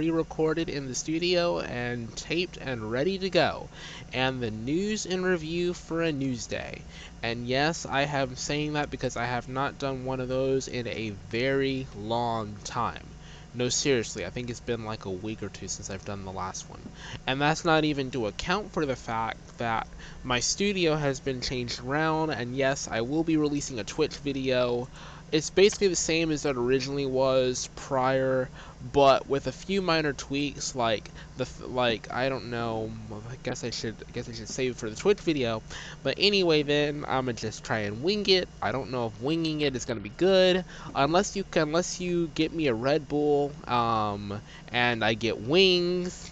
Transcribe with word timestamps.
pre-recorded 0.00 0.70
in 0.70 0.88
the 0.88 0.94
studio 0.94 1.60
and 1.60 2.16
taped 2.16 2.56
and 2.56 2.90
ready 2.90 3.18
to 3.18 3.28
go. 3.28 3.68
And 4.14 4.42
the 4.42 4.50
news 4.50 5.04
and 5.04 5.22
review 5.22 5.74
for 5.74 6.00
a 6.00 6.10
news 6.10 6.46
day. 6.46 6.80
And 7.22 7.46
yes, 7.46 7.84
I 7.84 8.04
am 8.04 8.34
saying 8.34 8.72
that 8.72 8.90
because 8.90 9.18
I 9.18 9.26
have 9.26 9.46
not 9.46 9.78
done 9.78 10.06
one 10.06 10.20
of 10.20 10.28
those 10.28 10.68
in 10.68 10.86
a 10.86 11.10
very 11.28 11.86
long 11.98 12.56
time. 12.64 13.04
No, 13.52 13.68
seriously, 13.68 14.24
I 14.24 14.30
think 14.30 14.48
it's 14.48 14.60
been 14.60 14.86
like 14.86 15.04
a 15.04 15.10
week 15.10 15.42
or 15.42 15.50
two 15.50 15.68
since 15.68 15.90
I've 15.90 16.04
done 16.06 16.24
the 16.24 16.32
last 16.32 16.70
one. 16.70 16.80
And 17.26 17.38
that's 17.38 17.66
not 17.66 17.84
even 17.84 18.10
to 18.12 18.26
account 18.26 18.72
for 18.72 18.86
the 18.86 18.96
fact 18.96 19.58
that 19.58 19.86
my 20.24 20.40
studio 20.40 20.96
has 20.96 21.20
been 21.20 21.42
changed 21.42 21.80
around, 21.80 22.30
and 22.30 22.56
yes, 22.56 22.88
I 22.90 23.02
will 23.02 23.24
be 23.24 23.36
releasing 23.36 23.78
a 23.78 23.84
Twitch 23.84 24.16
video 24.16 24.88
it's 25.32 25.50
basically 25.50 25.88
the 25.88 25.96
same 25.96 26.30
as 26.30 26.44
it 26.44 26.56
originally 26.56 27.06
was 27.06 27.68
prior, 27.76 28.48
but 28.92 29.28
with 29.28 29.46
a 29.46 29.52
few 29.52 29.80
minor 29.80 30.12
tweaks, 30.12 30.74
like 30.74 31.10
the 31.36 31.46
like 31.66 32.12
I 32.12 32.28
don't 32.28 32.50
know. 32.50 32.90
I 33.30 33.36
guess 33.42 33.62
I 33.62 33.70
should 33.70 33.94
I 34.08 34.10
guess 34.12 34.28
I 34.28 34.32
should 34.32 34.48
save 34.48 34.72
it 34.72 34.76
for 34.76 34.90
the 34.90 34.96
Twitch 34.96 35.20
video. 35.20 35.62
But 36.02 36.16
anyway, 36.18 36.62
then 36.62 37.04
I'm 37.06 37.26
gonna 37.26 37.34
just 37.34 37.64
try 37.64 37.80
and 37.80 38.02
wing 38.02 38.26
it. 38.28 38.48
I 38.60 38.72
don't 38.72 38.90
know 38.90 39.06
if 39.06 39.22
winging 39.22 39.60
it 39.60 39.76
is 39.76 39.84
gonna 39.84 40.00
be 40.00 40.10
good 40.10 40.64
unless 40.94 41.36
you 41.36 41.44
unless 41.54 42.00
you 42.00 42.28
get 42.34 42.52
me 42.52 42.66
a 42.66 42.74
Red 42.74 43.08
Bull, 43.08 43.52
um, 43.68 44.40
and 44.72 45.04
I 45.04 45.14
get 45.14 45.40
wings 45.40 46.30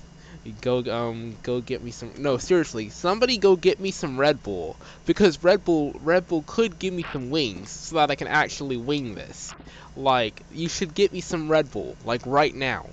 Go 0.61 0.79
um 0.91 1.37
go 1.43 1.61
get 1.61 1.83
me 1.83 1.91
some 1.91 2.13
no 2.19 2.39
seriously 2.39 2.89
somebody 2.89 3.39
go 3.39 3.57
get 3.57 3.81
me 3.81 3.91
some 3.91 4.19
Red 4.19 4.43
Bull 4.43 4.77
because 5.05 5.43
Red 5.43 5.65
Bull 5.65 5.93
Red 6.03 6.27
Bull 6.29 6.45
could 6.47 6.79
give 6.79 6.95
me 6.95 7.05
some 7.13 7.31
wings 7.31 7.71
so 7.71 7.97
that 7.97 8.11
I 8.11 8.15
can 8.15 8.29
actually 8.29 8.77
wing 8.77 9.15
this. 9.15 9.53
Like 9.97 10.43
you 10.53 10.69
should 10.69 10.95
get 10.95 11.13
me 11.13 11.21
some 11.21 11.49
Red 11.51 11.71
Bull 11.71 11.97
like 12.05 12.23
right 12.25 12.55
now. 12.55 12.87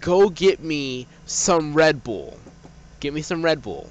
Go 0.00 0.28
get 0.28 0.60
me 0.60 1.06
some 1.26 1.74
Red 1.74 2.04
Bull. 2.04 2.38
Get 3.00 3.12
me 3.12 3.22
some 3.22 3.42
Red 3.42 3.62
Bull. 3.62 3.88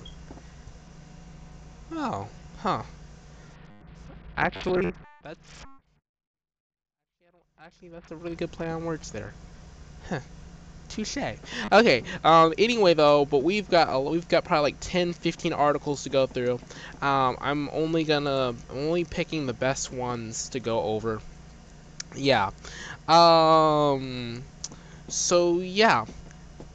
Oh 1.91 2.27
huh. 2.59 2.83
Actually 4.37 4.93
that's 5.23 5.65
actually 7.59 7.89
that's 7.89 8.11
a 8.11 8.15
really 8.15 8.35
good 8.35 8.51
play 8.51 8.69
on 8.69 8.85
words 8.85 9.11
there. 9.11 9.33
Huh 10.09 10.19
touche. 10.93 11.17
Okay. 11.71 12.03
Um. 12.23 12.53
Anyway, 12.57 12.93
though, 12.93 13.25
but 13.25 13.39
we've 13.43 13.69
got 13.69 13.87
a, 13.91 13.99
we've 13.99 14.27
got 14.27 14.45
probably 14.45 14.71
like 14.71 14.79
10, 14.79 15.13
15 15.13 15.53
articles 15.53 16.03
to 16.03 16.09
go 16.09 16.27
through. 16.27 16.59
Um. 17.01 17.37
I'm 17.41 17.69
only 17.69 18.03
gonna 18.03 18.55
I'm 18.69 18.77
only 18.77 19.03
picking 19.03 19.45
the 19.45 19.53
best 19.53 19.91
ones 19.91 20.49
to 20.49 20.59
go 20.59 20.81
over. 20.81 21.21
Yeah. 22.15 22.51
Um. 23.07 24.43
So 25.07 25.59
yeah. 25.59 26.05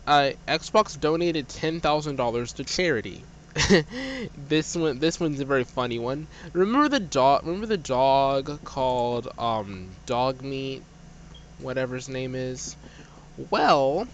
Uh, 0.06 0.32
Xbox 0.46 0.98
donated 0.98 1.48
ten 1.48 1.80
thousand 1.80 2.16
dollars 2.16 2.54
to 2.54 2.64
charity. 2.64 3.22
this 4.48 4.76
one 4.76 4.98
this 4.98 5.18
one's 5.20 5.40
a 5.40 5.44
very 5.44 5.64
funny 5.64 5.98
one. 5.98 6.26
Remember 6.52 6.88
the 6.88 7.00
dog 7.00 7.44
remember 7.44 7.66
the 7.66 7.76
dog 7.76 8.62
called 8.64 9.28
um 9.38 9.90
Dog 10.06 10.42
Meat 10.42 10.82
whatever 11.58 11.94
his 11.96 12.08
name 12.08 12.34
is? 12.34 12.76
Well, 13.50 14.08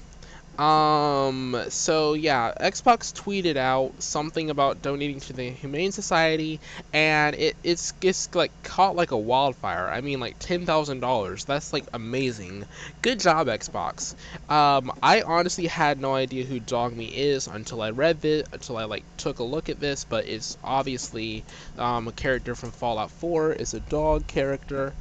um, 0.58 1.56
so 1.68 2.12
yeah, 2.12 2.52
Xbox 2.60 3.12
tweeted 3.12 3.56
out 3.56 4.02
something 4.02 4.50
about 4.50 4.82
donating 4.82 5.18
to 5.20 5.32
the 5.32 5.50
Humane 5.50 5.92
Society, 5.92 6.60
and 6.92 7.34
it, 7.34 7.56
it's 7.64 7.92
it's 8.02 8.32
like 8.34 8.52
caught 8.62 8.94
like 8.94 9.10
a 9.10 9.16
wildfire. 9.16 9.88
I 9.88 10.00
mean, 10.00 10.20
like 10.20 10.38
ten 10.38 10.66
thousand 10.66 11.00
dollars. 11.00 11.44
That's 11.44 11.72
like 11.72 11.84
amazing. 11.92 12.66
Good 13.02 13.18
job, 13.18 13.48
Xbox. 13.48 14.14
Um, 14.48 14.92
I 15.02 15.22
honestly 15.22 15.66
had 15.66 16.00
no 16.00 16.14
idea 16.14 16.44
who 16.44 16.60
Dogmeat 16.60 17.14
is 17.14 17.46
until 17.48 17.82
I 17.82 17.90
read 17.90 18.20
this, 18.20 18.46
until 18.52 18.76
I 18.76 18.84
like 18.84 19.04
took 19.16 19.40
a 19.40 19.44
look 19.44 19.70
at 19.70 19.80
this. 19.80 20.04
But 20.04 20.26
it's 20.26 20.56
obviously 20.62 21.44
um, 21.78 22.06
a 22.08 22.12
character 22.12 22.54
from 22.54 22.70
Fallout 22.70 23.10
4. 23.10 23.52
It's 23.52 23.74
a 23.74 23.80
dog 23.80 24.26
character. 24.26 24.92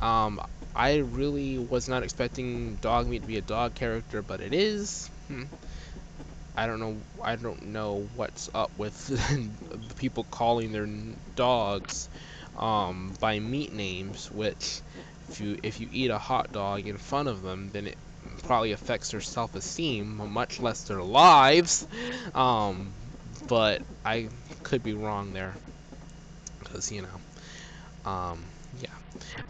Um, 0.00 0.40
I 0.74 0.96
really 0.98 1.58
was 1.58 1.88
not 1.88 2.02
expecting 2.02 2.78
Dogmeat 2.78 3.22
to 3.22 3.26
be 3.26 3.38
a 3.38 3.42
dog 3.42 3.74
character, 3.74 4.22
but 4.22 4.40
it 4.40 4.52
is. 4.54 5.10
Hmm. 5.28 5.44
I 6.56 6.66
don't 6.66 6.80
know. 6.80 7.02
I 7.22 7.36
don't 7.36 7.62
know 7.62 8.08
what's 8.14 8.48
up 8.54 8.70
with 8.76 9.06
the 9.70 9.94
people 9.96 10.24
calling 10.24 10.72
their 10.72 10.86
dogs 11.34 12.08
um, 12.56 13.14
by 13.20 13.38
meat 13.40 13.72
names. 13.72 14.30
Which, 14.30 14.82
if 15.28 15.40
you 15.40 15.58
if 15.62 15.80
you 15.80 15.88
eat 15.90 16.10
a 16.10 16.18
hot 16.18 16.52
dog 16.52 16.86
in 16.86 16.98
front 16.98 17.28
of 17.28 17.42
them, 17.42 17.70
then 17.70 17.86
it 17.86 17.98
probably 18.42 18.72
affects 18.72 19.10
their 19.10 19.20
self-esteem, 19.20 20.16
much 20.32 20.60
less 20.60 20.82
their 20.84 21.02
lives. 21.02 21.86
Um, 22.34 22.94
but 23.48 23.82
I 24.04 24.28
could 24.62 24.82
be 24.82 24.94
wrong 24.94 25.32
there, 25.32 25.56
because 26.58 26.90
you 26.90 27.02
know. 27.02 27.20
Um, 28.10 28.51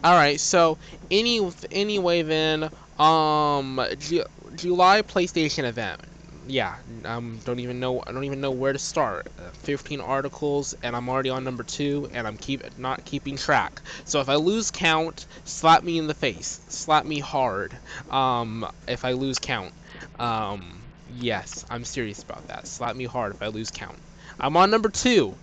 all 0.03 0.13
right. 0.13 0.39
So 0.39 0.77
any 1.11 1.51
anyway 1.71 2.21
then, 2.21 2.69
um, 2.99 3.81
G 3.99 4.23
July 4.55 5.01
PlayStation 5.01 5.63
event. 5.65 6.01
Yeah, 6.45 6.75
um, 7.05 7.39
don't 7.45 7.59
even 7.59 7.79
know. 7.79 8.03
I 8.05 8.11
don't 8.11 8.25
even 8.25 8.41
know 8.41 8.51
where 8.51 8.73
to 8.73 8.79
start. 8.79 9.27
Uh, 9.39 9.49
15 9.53 10.01
articles, 10.01 10.75
and 10.83 10.93
I'm 10.93 11.07
already 11.07 11.29
on 11.29 11.45
number 11.45 11.63
two, 11.63 12.09
and 12.13 12.27
I'm 12.27 12.35
keep 12.35 12.77
not 12.77 13.05
keeping 13.05 13.37
track. 13.37 13.81
So 14.03 14.19
if 14.19 14.27
I 14.27 14.35
lose 14.35 14.69
count, 14.69 15.25
slap 15.45 15.83
me 15.83 15.97
in 15.97 16.07
the 16.07 16.13
face. 16.13 16.59
Slap 16.67 17.05
me 17.05 17.19
hard. 17.19 17.77
Um, 18.11 18.67
if 18.89 19.05
I 19.05 19.13
lose 19.13 19.39
count. 19.39 19.73
Um, 20.19 20.81
yes, 21.15 21.65
I'm 21.69 21.85
serious 21.85 22.21
about 22.21 22.45
that. 22.49 22.67
Slap 22.67 22.95
me 22.97 23.05
hard 23.05 23.33
if 23.35 23.41
I 23.41 23.47
lose 23.47 23.71
count. 23.71 23.97
I'm 24.39 24.57
on 24.57 24.69
number 24.69 24.89
two. 24.89 25.35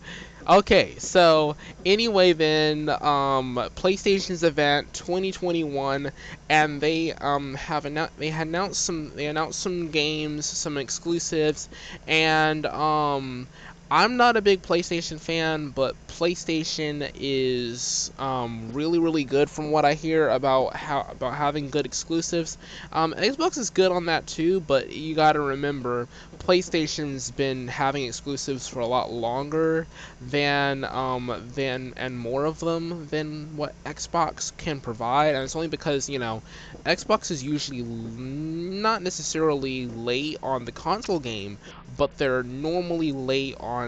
Okay, 0.51 0.97
so 0.99 1.57
anyway 1.87 2.33
then, 2.33 2.89
um, 2.89 3.55
PlayStation's 3.77 4.43
event 4.43 4.93
2021, 4.93 6.11
and 6.49 6.81
they 6.81 7.13
um 7.13 7.55
have 7.55 7.85
announced 7.85 8.17
they 8.19 8.31
had 8.31 8.49
announced 8.49 8.83
some 8.83 9.15
they 9.15 9.27
announced 9.27 9.61
some 9.61 9.91
games, 9.93 10.47
some 10.47 10.77
exclusives, 10.77 11.69
and 12.09 12.67
um 12.67 13.47
I'm 13.93 14.17
not 14.17 14.37
a 14.37 14.41
big 14.41 14.63
PlayStation 14.63 15.19
fan, 15.19 15.71
but 15.71 15.97
PlayStation 16.07 17.11
is 17.15 18.13
um, 18.21 18.71
really, 18.73 19.01
really 19.01 19.25
good 19.25 19.51
from 19.51 19.73
what 19.73 19.85
I 19.85 19.95
hear 19.95 20.29
about 20.29 20.77
how 20.77 21.07
about 21.11 21.35
having 21.35 21.71
good 21.71 21.87
exclusives. 21.87 22.57
Um, 22.93 23.15
Xbox 23.15 23.59
is 23.59 23.71
good 23.71 23.91
on 23.91 24.07
that 24.07 24.29
too, 24.29 24.61
but 24.61 24.93
you 24.93 25.17
got 25.17 25.33
to 25.33 25.41
remember 25.41 26.07
PlayStation's 26.39 27.31
been 27.33 27.67
having 27.67 28.05
exclusives 28.05 28.69
for 28.69 28.79
a 28.79 28.87
lot 28.87 29.11
longer 29.11 29.87
than 30.21 30.85
um, 30.85 31.51
than 31.55 31.95
and 31.97 32.17
more 32.17 32.45
of 32.45 32.61
them 32.61 33.09
than 33.11 33.57
what 33.57 33.75
Xbox 33.85 34.53
can 34.57 34.81
provide, 34.81 35.35
and 35.35 35.43
it's 35.43 35.57
only 35.57 35.69
because 35.69 36.09
you 36.09 36.19
know 36.19 36.43
Xbox 36.85 37.31
is 37.31 37.43
usually 37.43 37.83
not 37.83 39.03
necessarily 39.03 39.87
late 39.87 40.37
on 40.43 40.65
the 40.65 40.73
console 40.73 41.19
game, 41.19 41.59
but 41.97 42.17
they're 42.19 42.43
normally 42.43 43.13
late 43.13 43.57
on 43.59 43.80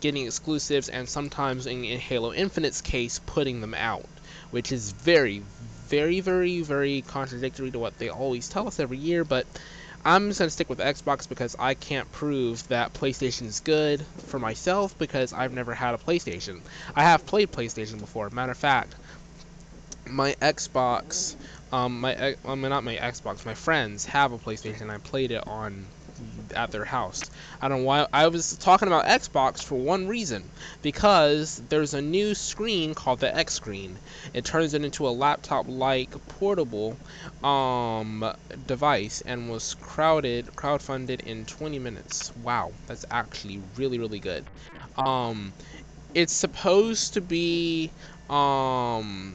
getting 0.00 0.26
exclusives 0.26 0.88
and 0.88 1.08
sometimes 1.08 1.66
in, 1.66 1.84
in 1.84 1.98
Halo 1.98 2.32
Infinite's 2.32 2.80
case 2.80 3.20
putting 3.26 3.60
them 3.60 3.74
out, 3.74 4.06
which 4.50 4.72
is 4.72 4.92
very, 4.92 5.42
very, 5.88 6.20
very, 6.20 6.62
very 6.62 7.02
contradictory 7.02 7.70
to 7.70 7.78
what 7.78 7.98
they 7.98 8.08
always 8.08 8.48
tell 8.48 8.66
us 8.66 8.80
every 8.80 8.98
year, 8.98 9.24
but 9.24 9.46
I'm 10.04 10.28
just 10.28 10.38
going 10.38 10.46
to 10.46 10.52
stick 10.52 10.70
with 10.70 10.78
Xbox 10.78 11.28
because 11.28 11.56
I 11.58 11.74
can't 11.74 12.10
prove 12.10 12.66
that 12.68 12.94
PlayStation 12.94 13.46
is 13.46 13.60
good 13.60 14.04
for 14.28 14.38
myself 14.38 14.96
because 14.98 15.34
I've 15.34 15.52
never 15.52 15.74
had 15.74 15.94
a 15.94 15.98
PlayStation. 15.98 16.60
I 16.96 17.02
have 17.02 17.26
played 17.26 17.52
PlayStation 17.52 18.00
before. 18.00 18.30
Matter 18.30 18.52
of 18.52 18.58
fact, 18.58 18.94
my 20.08 20.34
Xbox, 20.40 21.34
um, 21.70 22.00
my, 22.00 22.34
I 22.46 22.54
mean, 22.54 22.70
not 22.70 22.82
my 22.82 22.96
Xbox, 22.96 23.44
my 23.44 23.54
friends 23.54 24.06
have 24.06 24.32
a 24.32 24.38
PlayStation. 24.38 24.88
I 24.88 24.96
played 24.98 25.32
it 25.32 25.46
on 25.46 25.84
at 26.52 26.70
their 26.70 26.84
house. 26.84 27.30
I 27.60 27.68
don't 27.68 27.80
know 27.80 27.84
why 27.84 28.06
I 28.12 28.28
was 28.28 28.56
talking 28.56 28.88
about 28.88 29.06
Xbox 29.06 29.62
for 29.62 29.76
one 29.76 30.08
reason 30.08 30.50
because 30.82 31.62
there's 31.68 31.94
a 31.94 32.00
new 32.00 32.34
screen 32.34 32.94
called 32.94 33.20
the 33.20 33.34
X 33.36 33.54
screen. 33.54 33.98
It 34.34 34.44
turns 34.44 34.74
it 34.74 34.84
into 34.84 35.06
a 35.06 35.10
laptop-like 35.10 36.10
portable 36.28 36.96
um, 37.42 38.32
device 38.66 39.22
and 39.22 39.50
was 39.50 39.74
crowded 39.80 40.46
crowdfunded 40.56 41.20
in 41.22 41.44
20 41.46 41.78
minutes. 41.78 42.32
Wow, 42.42 42.72
that's 42.86 43.04
actually 43.10 43.60
really 43.76 43.98
really 43.98 44.20
good. 44.20 44.44
Um, 44.96 45.52
it's 46.14 46.32
supposed 46.32 47.14
to 47.14 47.20
be 47.20 47.90
um 48.28 49.34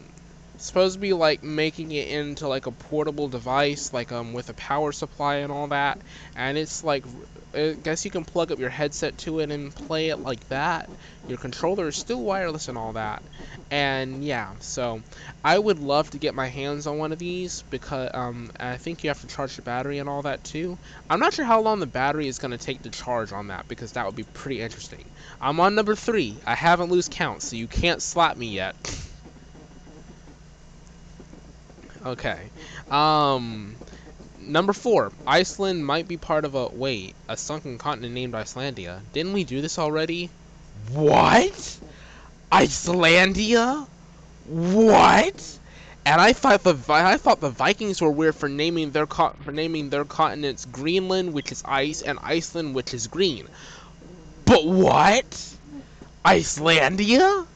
supposed 0.64 0.94
to 0.96 1.00
be 1.00 1.14
like 1.14 1.44
making 1.44 1.92
it 1.92 2.08
into 2.10 2.48
like 2.48 2.66
a 2.66 2.72
portable 2.72 3.28
device, 3.30 3.92
like 3.94 4.12
um 4.12 4.34
with 4.34 4.50
a 4.50 4.54
power 4.54 4.92
supply 4.92 5.36
and 5.38 5.52
all 5.52 5.68
that. 5.68 6.04
And 6.36 6.58
it's 6.58 6.84
like, 6.84 7.06
I 7.54 7.74
guess 7.82 8.06
you 8.06 8.12
can 8.12 8.26
plug 8.26 8.52
up 8.52 8.60
your 8.60 8.70
headset 8.70 9.18
to 9.20 9.40
it 9.40 9.52
and 9.52 9.74
play 9.76 10.10
it 10.10 10.20
like 10.24 10.48
that. 10.48 10.90
Your 11.28 11.38
controller 11.38 11.88
is 11.88 11.98
still 11.98 12.24
wireless 12.24 12.68
and 12.68 12.78
all 12.78 12.94
that. 12.94 13.24
And 13.72 14.24
yeah, 14.24 14.56
so 14.60 15.02
I 15.44 15.58
would 15.60 15.80
love 15.80 16.10
to 16.12 16.20
get 16.20 16.34
my 16.36 16.48
hands 16.48 16.88
on 16.88 16.98
one 16.98 17.12
of 17.12 17.20
these 17.20 17.64
because 17.70 18.10
um 18.14 18.50
I 18.60 18.78
think 18.78 19.04
you 19.04 19.10
have 19.10 19.22
to 19.22 19.28
charge 19.28 19.56
the 19.56 19.62
battery 19.62 20.00
and 20.00 20.10
all 20.10 20.22
that 20.24 20.44
too. 20.44 20.78
I'm 21.10 21.20
not 21.20 21.34
sure 21.34 21.46
how 21.46 21.62
long 21.62 21.80
the 21.80 21.88
battery 21.88 22.28
is 22.28 22.40
gonna 22.40 22.58
take 22.58 22.82
to 22.84 22.90
charge 22.92 23.32
on 23.32 23.48
that 23.48 23.68
because 23.68 23.92
that 23.94 24.06
would 24.06 24.16
be 24.16 24.24
pretty 24.24 24.62
interesting. 24.62 25.10
I'm 25.40 25.60
on 25.60 25.76
number 25.76 25.96
three. 25.96 26.42
I 26.46 26.56
haven't 26.56 26.90
lose 26.92 27.08
count, 27.08 27.42
so 27.44 27.56
you 27.56 27.68
can't 27.68 28.02
slap 28.02 28.38
me 28.38 28.48
yet. 28.48 28.76
Okay. 32.06 32.52
Um, 32.92 33.76
number 34.40 34.74
four. 34.74 35.12
Iceland 35.26 35.86
might 35.86 36.08
be 36.08 36.18
part 36.18 36.46
of 36.46 36.54
a 36.54 36.68
wait 36.68 37.16
a 37.28 37.36
sunken 37.36 37.78
continent 37.78 38.14
named 38.14 38.34
Icelandia. 38.34 39.02
Didn't 39.12 39.34
we 39.34 39.44
do 39.44 39.62
this 39.62 39.80
already? 39.80 40.30
What? 40.92 41.80
Icelandia? 42.52 43.88
What? 44.46 45.60
And 46.06 46.22
I 46.22 46.34
thought 46.34 46.62
the 46.62 46.76
I 46.90 47.18
thought 47.18 47.42
the 47.42 47.50
Vikings 47.50 48.00
were 48.00 48.12
weird 48.12 48.36
for 48.36 48.48
naming 48.48 48.92
their 48.92 49.08
for 49.08 49.52
naming 49.52 49.90
their 49.90 50.06
continents 50.06 50.66
Greenland, 50.66 51.34
which 51.34 51.52
is 51.52 51.64
ice, 51.66 52.04
and 52.04 52.20
Iceland, 52.22 52.76
which 52.76 52.94
is 52.94 53.08
green. 53.08 53.48
But 54.46 54.64
what? 54.64 55.56
Icelandia? 56.24 57.48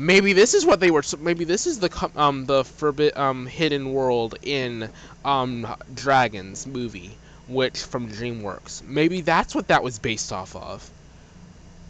Maybe 0.00 0.32
this 0.32 0.54
is 0.54 0.64
what 0.64 0.80
they 0.80 0.90
were. 0.90 1.02
Maybe 1.18 1.44
this 1.44 1.66
is 1.66 1.78
the 1.78 2.10
um 2.16 2.46
the 2.46 2.64
forbid 2.64 3.14
um 3.18 3.44
hidden 3.44 3.92
world 3.92 4.34
in 4.40 4.88
um 5.26 5.66
Dragons 5.92 6.66
movie, 6.66 7.18
which 7.46 7.80
from 7.80 8.08
DreamWorks. 8.08 8.82
Maybe 8.82 9.20
that's 9.20 9.54
what 9.54 9.68
that 9.68 9.82
was 9.82 9.98
based 9.98 10.32
off 10.32 10.56
of. 10.56 10.90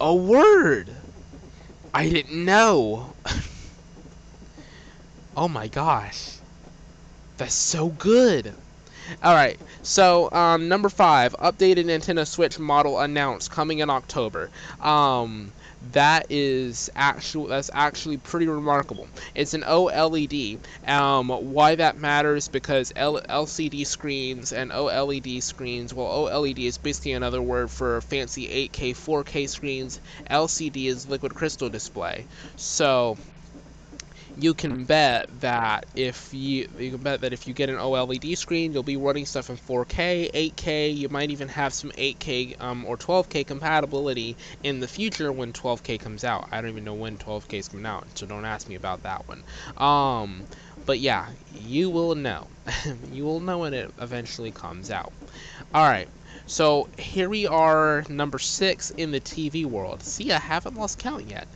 A 0.00 0.12
word. 0.12 0.90
I 1.94 2.08
didn't 2.08 2.44
know. 2.44 3.14
oh 5.36 5.46
my 5.46 5.68
gosh. 5.68 6.32
That's 7.36 7.54
so 7.54 7.90
good. 7.90 8.52
Alright, 9.24 9.60
so 9.82 10.32
um, 10.32 10.68
number 10.68 10.88
five, 10.88 11.32
updated 11.38 11.84
Nintendo 11.84 12.26
Switch 12.26 12.58
model 12.58 12.98
announced 12.98 13.52
coming 13.52 13.78
in 13.78 13.88
October. 13.88 14.50
Um, 14.80 15.52
that 15.80 16.26
is 16.30 16.90
actual 16.94 17.46
that's 17.46 17.70
actually 17.72 18.16
pretty 18.18 18.46
remarkable. 18.46 19.08
It's 19.34 19.54
an 19.54 19.62
OLED. 19.62 20.60
Um, 20.86 21.28
why 21.28 21.74
that 21.76 21.96
matters 21.96 22.48
because 22.48 22.92
L- 22.96 23.20
LCD 23.28 23.84
screens 23.84 24.52
and 24.52 24.70
OLED 24.72 25.40
screens. 25.42 25.94
Well, 25.94 26.06
OLED 26.06 26.66
is 26.66 26.78
basically 26.78 27.12
another 27.12 27.42
word 27.42 27.70
for 27.70 28.00
fancy 28.02 28.48
8K, 28.48 28.92
4K 28.94 29.46
screens. 29.46 30.00
LCD 30.28 30.86
is 30.88 31.08
liquid 31.08 31.34
crystal 31.34 31.70
display. 31.70 32.26
So 32.56 33.16
you 34.40 34.54
can 34.54 34.84
bet 34.84 35.26
that 35.40 35.86
if 35.94 36.32
you 36.32 36.68
you 36.78 36.92
can 36.92 37.00
bet 37.00 37.20
that 37.22 37.32
if 37.32 37.46
you 37.46 37.54
get 37.54 37.68
an 37.68 37.76
OLED 37.76 38.34
screen, 38.36 38.72
you'll 38.72 38.82
be 38.82 38.96
running 38.96 39.26
stuff 39.26 39.50
in 39.50 39.56
4K, 39.56 40.30
8K. 40.34 40.90
You 40.96 41.08
might 41.08 41.30
even 41.30 41.48
have 41.48 41.74
some 41.74 41.92
8K 41.98 42.56
um, 42.60 42.84
or 42.86 42.96
12K 42.96 43.44
compatibility 43.44 44.36
in 44.62 44.80
the 44.80 44.88
future 44.88 45.32
when 45.32 45.52
12K 45.52 45.98
comes 45.98 46.24
out. 46.24 46.48
I 46.50 46.60
don't 46.60 46.70
even 46.70 46.84
know 46.84 46.94
when 46.94 47.18
12K 47.18 47.58
is 47.58 47.68
coming 47.68 47.86
out, 47.86 48.06
so 48.18 48.26
don't 48.26 48.44
ask 48.44 48.68
me 48.68 48.74
about 48.76 49.02
that 49.02 49.26
one. 49.28 49.42
Um, 49.76 50.46
but 50.86 50.98
yeah, 51.00 51.28
you 51.52 51.90
will 51.90 52.14
know. 52.14 52.48
you 53.10 53.24
will 53.24 53.40
know 53.40 53.58
when 53.58 53.74
it 53.74 53.92
eventually 54.00 54.52
comes 54.52 54.90
out. 54.90 55.12
All 55.74 55.88
right. 55.88 56.08
So 56.50 56.88
here 56.98 57.28
we 57.28 57.46
are, 57.46 58.04
number 58.08 58.40
six 58.40 58.90
in 58.90 59.12
the 59.12 59.20
TV 59.20 59.64
world. 59.64 60.02
See, 60.02 60.32
I 60.32 60.40
haven't 60.40 60.74
lost 60.74 60.98
count 60.98 61.30
yet. 61.30 61.46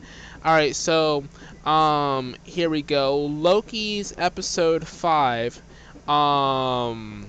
All 0.43 0.53
right, 0.53 0.73
so 0.73 1.25
um, 1.65 2.33
here 2.45 2.69
we 2.69 2.81
go. 2.81 3.25
Loki's 3.25 4.13
episode 4.17 4.87
five. 4.87 5.61
Um, 6.07 7.25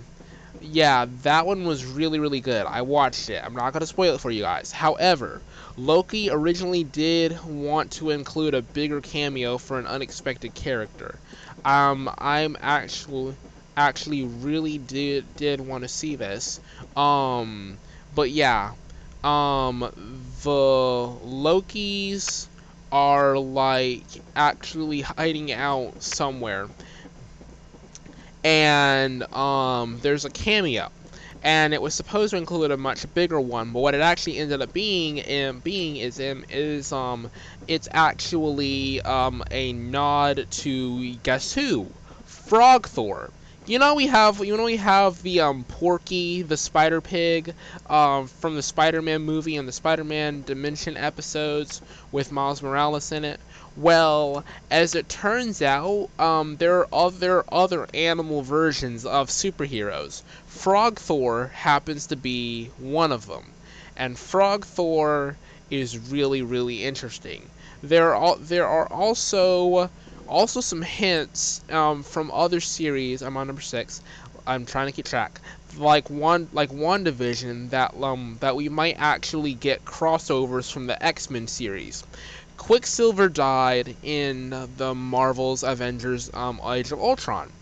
yeah, 0.60 1.06
that 1.24 1.44
one 1.44 1.64
was 1.64 1.84
really, 1.84 2.20
really 2.20 2.38
good. 2.38 2.66
I 2.66 2.82
watched 2.82 3.30
it. 3.30 3.42
I'm 3.44 3.54
not 3.54 3.72
gonna 3.72 3.86
spoil 3.86 4.14
it 4.14 4.20
for 4.20 4.30
you 4.30 4.42
guys. 4.42 4.70
However, 4.70 5.42
Loki 5.76 6.30
originally 6.30 6.84
did 6.84 7.44
want 7.44 7.90
to 7.92 8.10
include 8.10 8.54
a 8.54 8.62
bigger 8.62 9.00
cameo 9.00 9.58
for 9.58 9.80
an 9.80 9.88
unexpected 9.88 10.54
character. 10.54 11.18
Um, 11.64 12.08
I'm 12.16 12.56
actually 12.60 13.34
actually 13.76 14.24
really 14.24 14.78
did 14.78 15.24
did 15.36 15.60
want 15.60 15.82
to 15.82 15.88
see 15.88 16.16
this. 16.16 16.60
Um, 16.96 17.80
but 18.12 18.30
yeah, 18.30 18.74
um, 19.24 19.80
the 20.42 20.50
Loki's 21.22 22.48
are 22.92 23.38
like 23.38 24.06
actually 24.34 25.02
hiding 25.02 25.52
out 25.52 26.02
somewhere. 26.02 26.70
And 28.44 29.30
um, 29.34 29.98
there's 30.00 30.24
a 30.24 30.30
cameo. 30.30 30.90
And 31.42 31.74
it 31.74 31.82
was 31.82 31.94
supposed 31.94 32.30
to 32.30 32.38
include 32.38 32.70
a 32.70 32.76
much 32.76 33.04
bigger 33.14 33.40
one, 33.40 33.72
but 33.72 33.80
what 33.80 33.94
it 33.94 34.00
actually 34.00 34.38
ended 34.38 34.62
up 34.62 34.72
being 34.72 35.22
um, 35.48 35.60
being 35.60 35.96
is 35.96 36.18
um, 36.18 36.44
is 36.48 36.90
um 36.92 37.30
it's 37.68 37.86
actually 37.92 39.00
um 39.02 39.44
a 39.50 39.72
nod 39.74 40.46
to 40.50 41.16
guess 41.18 41.52
who? 41.52 41.94
Frog 42.24 42.88
Thor. 42.88 43.32
You 43.66 43.78
know 43.78 43.94
we 43.94 44.06
have 44.06 44.42
you 44.42 44.56
know 44.56 44.64
we 44.64 44.78
have 44.78 45.22
the 45.22 45.40
um 45.40 45.64
Porky 45.66 46.40
the 46.40 46.56
Spider 46.56 47.00
Pig 47.02 47.54
um 47.86 48.28
from 48.28 48.54
the 48.54 48.62
Spider-Man 48.62 49.22
movie 49.22 49.56
and 49.56 49.68
the 49.68 49.72
Spider-Man 49.72 50.44
Dimension 50.44 50.96
episodes 50.96 51.82
with 52.10 52.32
Miles 52.32 52.62
Morales 52.62 53.12
in 53.12 53.24
it. 53.24 53.40
Well, 53.74 54.44
as 54.70 54.94
it 54.94 55.08
turns 55.10 55.60
out, 55.60 56.08
um, 56.18 56.56
there 56.56 56.78
are 56.78 56.88
other 56.94 57.44
other 57.52 57.86
animal 57.92 58.42
versions 58.42 59.04
of 59.04 59.28
superheroes. 59.28 60.22
Frog 60.46 60.98
Thor 60.98 61.48
happens 61.48 62.06
to 62.06 62.16
be 62.16 62.72
one 62.78 63.12
of 63.12 63.26
them, 63.26 63.56
and 63.96 64.18
Frog 64.18 64.64
Thor 64.64 65.38
is 65.70 65.98
really 65.98 66.40
really 66.40 66.84
interesting. 66.84 67.50
There 67.82 68.14
are 68.14 68.36
there 68.38 68.66
are 68.66 68.86
also 68.90 69.90
also, 70.28 70.60
some 70.60 70.82
hints 70.82 71.62
um, 71.70 72.02
from 72.02 72.30
other 72.30 72.60
series. 72.60 73.22
I'm 73.22 73.36
on 73.36 73.46
number 73.46 73.62
six. 73.62 74.00
I'm 74.46 74.64
trying 74.64 74.86
to 74.86 74.92
keep 74.92 75.06
track. 75.06 75.40
Like 75.76 76.08
one, 76.08 76.48
like 76.52 76.70
WandaVision, 76.70 77.70
that 77.70 77.94
um, 78.00 78.36
that 78.40 78.56
we 78.56 78.68
might 78.68 78.96
actually 78.98 79.54
get 79.54 79.84
crossovers 79.84 80.70
from 80.70 80.86
the 80.86 81.02
X-Men 81.04 81.48
series. 81.48 82.04
Quicksilver 82.56 83.28
died 83.28 83.96
in 84.02 84.50
the 84.76 84.94
Marvel's 84.94 85.62
Avengers 85.62 86.30
um, 86.32 86.60
Age 86.64 86.90
of 86.90 87.00
Ultron. 87.00 87.52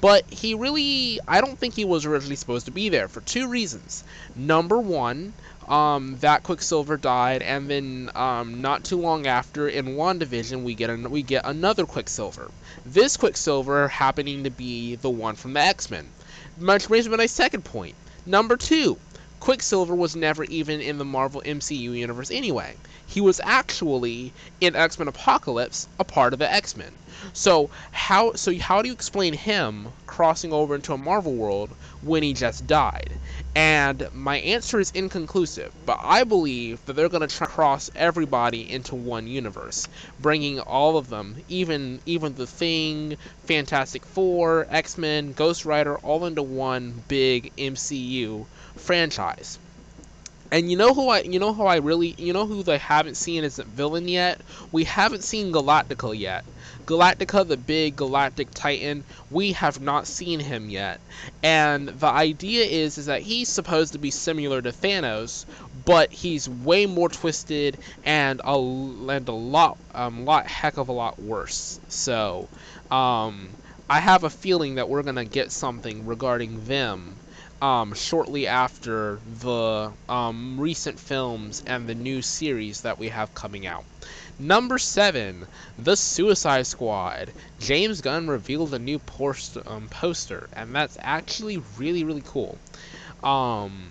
But 0.00 0.24
he 0.30 0.54
really, 0.54 1.20
I 1.28 1.40
don't 1.40 1.58
think 1.58 1.74
he 1.74 1.84
was 1.84 2.06
originally 2.06 2.36
supposed 2.36 2.66
to 2.66 2.72
be 2.72 2.88
there 2.88 3.08
for 3.08 3.20
two 3.20 3.48
reasons. 3.48 4.04
Number 4.34 4.78
one, 4.78 5.34
um, 5.68 6.16
that 6.20 6.42
Quicksilver 6.42 6.96
died, 6.96 7.42
and 7.42 7.70
then 7.70 8.10
um, 8.14 8.60
not 8.60 8.84
too 8.84 8.96
long 8.96 9.26
after, 9.26 9.68
in 9.68 9.96
WandaVision, 9.96 10.62
we 10.62 10.74
get 10.74 10.90
an, 10.90 11.10
we 11.10 11.22
get 11.22 11.46
another 11.46 11.86
Quicksilver. 11.86 12.50
This 12.84 13.16
Quicksilver 13.16 13.88
happening 13.88 14.44
to 14.44 14.50
be 14.50 14.96
the 14.96 15.10
one 15.10 15.36
from 15.36 15.52
the 15.52 15.60
X 15.60 15.90
Men. 15.90 16.08
Much 16.58 16.88
brings 16.88 17.06
me 17.06 17.12
to 17.12 17.16
my 17.16 17.26
second 17.26 17.64
point. 17.64 17.94
Number 18.26 18.56
two, 18.56 18.98
Quicksilver 19.40 19.94
was 19.94 20.16
never 20.16 20.44
even 20.44 20.80
in 20.80 20.98
the 20.98 21.04
Marvel 21.04 21.42
MCU 21.44 21.96
universe 21.98 22.30
anyway. 22.30 22.76
He 23.06 23.20
was 23.20 23.40
actually 23.44 24.32
in 24.60 24.74
X 24.74 24.98
Men 24.98 25.08
Apocalypse, 25.08 25.88
a 25.98 26.04
part 26.04 26.32
of 26.32 26.38
the 26.38 26.50
X 26.50 26.76
Men. 26.76 26.92
So 27.32 27.70
how 27.92 28.32
so 28.34 28.56
how 28.58 28.82
do 28.82 28.88
you 28.88 28.94
explain 28.94 29.34
him 29.34 29.88
crossing 30.06 30.52
over 30.52 30.74
into 30.74 30.92
a 30.92 30.98
Marvel 30.98 31.34
world 31.34 31.70
when 32.02 32.22
he 32.22 32.32
just 32.32 32.66
died? 32.66 33.12
And 33.54 34.08
my 34.12 34.38
answer 34.38 34.80
is 34.80 34.90
inconclusive, 34.90 35.72
but 35.86 36.00
I 36.02 36.24
believe 36.24 36.84
that 36.86 36.94
they're 36.94 37.08
going 37.08 37.28
to 37.28 37.46
cross 37.46 37.90
everybody 37.94 38.70
into 38.70 38.94
one 38.94 39.26
universe, 39.26 39.86
bringing 40.20 40.60
all 40.60 40.96
of 40.96 41.08
them, 41.08 41.36
even 41.48 42.00
even 42.06 42.34
the 42.34 42.46
Thing, 42.46 43.16
Fantastic 43.46 44.04
Four, 44.04 44.66
X-Men, 44.70 45.34
Ghost 45.34 45.64
Rider, 45.64 45.96
all 45.98 46.24
into 46.24 46.42
one 46.42 47.04
big 47.08 47.52
MCU 47.56 48.46
franchise. 48.76 49.58
And 50.54 50.70
you 50.70 50.76
know 50.76 50.94
who 50.94 51.08
I 51.08 51.20
you 51.22 51.38
know 51.40 51.52
who 51.52 51.64
I 51.64 51.76
really 51.76 52.14
you 52.16 52.32
know 52.32 52.46
who 52.46 52.62
they 52.62 52.78
haven't 52.78 53.16
seen 53.16 53.44
as 53.44 53.58
a 53.58 53.64
villain 53.64 54.06
yet? 54.08 54.42
We 54.72 54.84
haven't 54.84 55.24
seen 55.24 55.52
Galactica 55.52 56.16
yet. 56.18 56.44
Galactica, 56.86 57.46
the 57.46 57.56
big 57.58 57.96
galactic 57.96 58.50
titan, 58.54 59.04
we 59.28 59.52
have 59.52 59.80
not 59.80 60.06
seen 60.06 60.38
him 60.40 60.70
yet. 60.70 61.00
And 61.42 61.88
the 61.88 62.06
idea 62.06 62.64
is 62.64 62.96
is 62.98 63.06
that 63.06 63.22
he's 63.22 63.50
supposed 63.50 63.92
to 63.94 63.98
be 63.98 64.10
similar 64.12 64.62
to 64.62 64.70
Thanos, 64.72 65.44
but 65.72 66.12
he's 66.12 66.48
way 66.48 66.86
more 66.86 67.08
twisted 67.10 67.78
and 68.04 68.40
a 68.44 68.54
and 68.56 69.28
a 69.28 69.32
lot 69.32 69.78
um 69.92 70.24
lot 70.24 70.46
heck 70.46 70.76
of 70.78 70.88
a 70.88 70.92
lot 70.92 71.20
worse. 71.20 71.80
So, 71.88 72.50
Um, 72.90 73.56
I 73.90 74.00
have 74.00 74.24
a 74.24 74.30
feeling 74.30 74.76
that 74.76 74.88
we're 74.88 75.02
gonna 75.02 75.24
get 75.26 75.52
something 75.52 76.06
regarding 76.06 76.64
them 76.64 77.20
um, 77.64 77.94
shortly 77.94 78.46
after 78.46 79.18
the 79.40 79.90
um, 80.06 80.60
recent 80.60 81.00
films 81.00 81.62
and 81.66 81.88
the 81.88 81.94
new 81.94 82.20
series 82.20 82.82
that 82.82 82.98
we 82.98 83.08
have 83.08 83.34
coming 83.34 83.66
out. 83.66 83.84
Number 84.38 84.78
seven, 84.78 85.46
The 85.78 85.96
Suicide 85.96 86.66
Squad. 86.66 87.30
James 87.58 88.02
Gunn 88.02 88.28
revealed 88.28 88.74
a 88.74 88.78
new 88.78 88.98
post, 88.98 89.56
um, 89.64 89.88
poster, 89.88 90.50
and 90.52 90.74
that's 90.74 90.98
actually 91.00 91.62
really, 91.78 92.04
really 92.04 92.22
cool. 92.26 92.58
Um, 93.22 93.88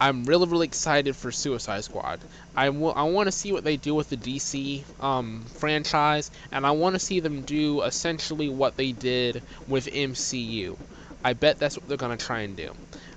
I'm 0.00 0.24
really, 0.24 0.46
really 0.46 0.68
excited 0.68 1.14
for 1.16 1.30
Suicide 1.30 1.84
Squad. 1.84 2.20
I, 2.56 2.68
I 2.68 2.70
want 2.70 3.26
to 3.26 3.32
see 3.32 3.52
what 3.52 3.64
they 3.64 3.76
do 3.76 3.94
with 3.94 4.08
the 4.08 4.16
DC 4.16 4.84
um, 5.02 5.44
franchise, 5.56 6.30
and 6.50 6.64
I 6.66 6.70
want 6.70 6.94
to 6.94 6.98
see 6.98 7.20
them 7.20 7.42
do 7.42 7.82
essentially 7.82 8.48
what 8.48 8.78
they 8.78 8.92
did 8.92 9.42
with 9.68 9.84
MCU. 9.86 10.78
I 11.24 11.32
bet 11.32 11.58
that's 11.58 11.76
what 11.76 11.88
they're 11.88 11.96
going 11.96 12.16
to 12.16 12.24
try 12.24 12.40
and 12.40 12.56
do. 12.56 12.72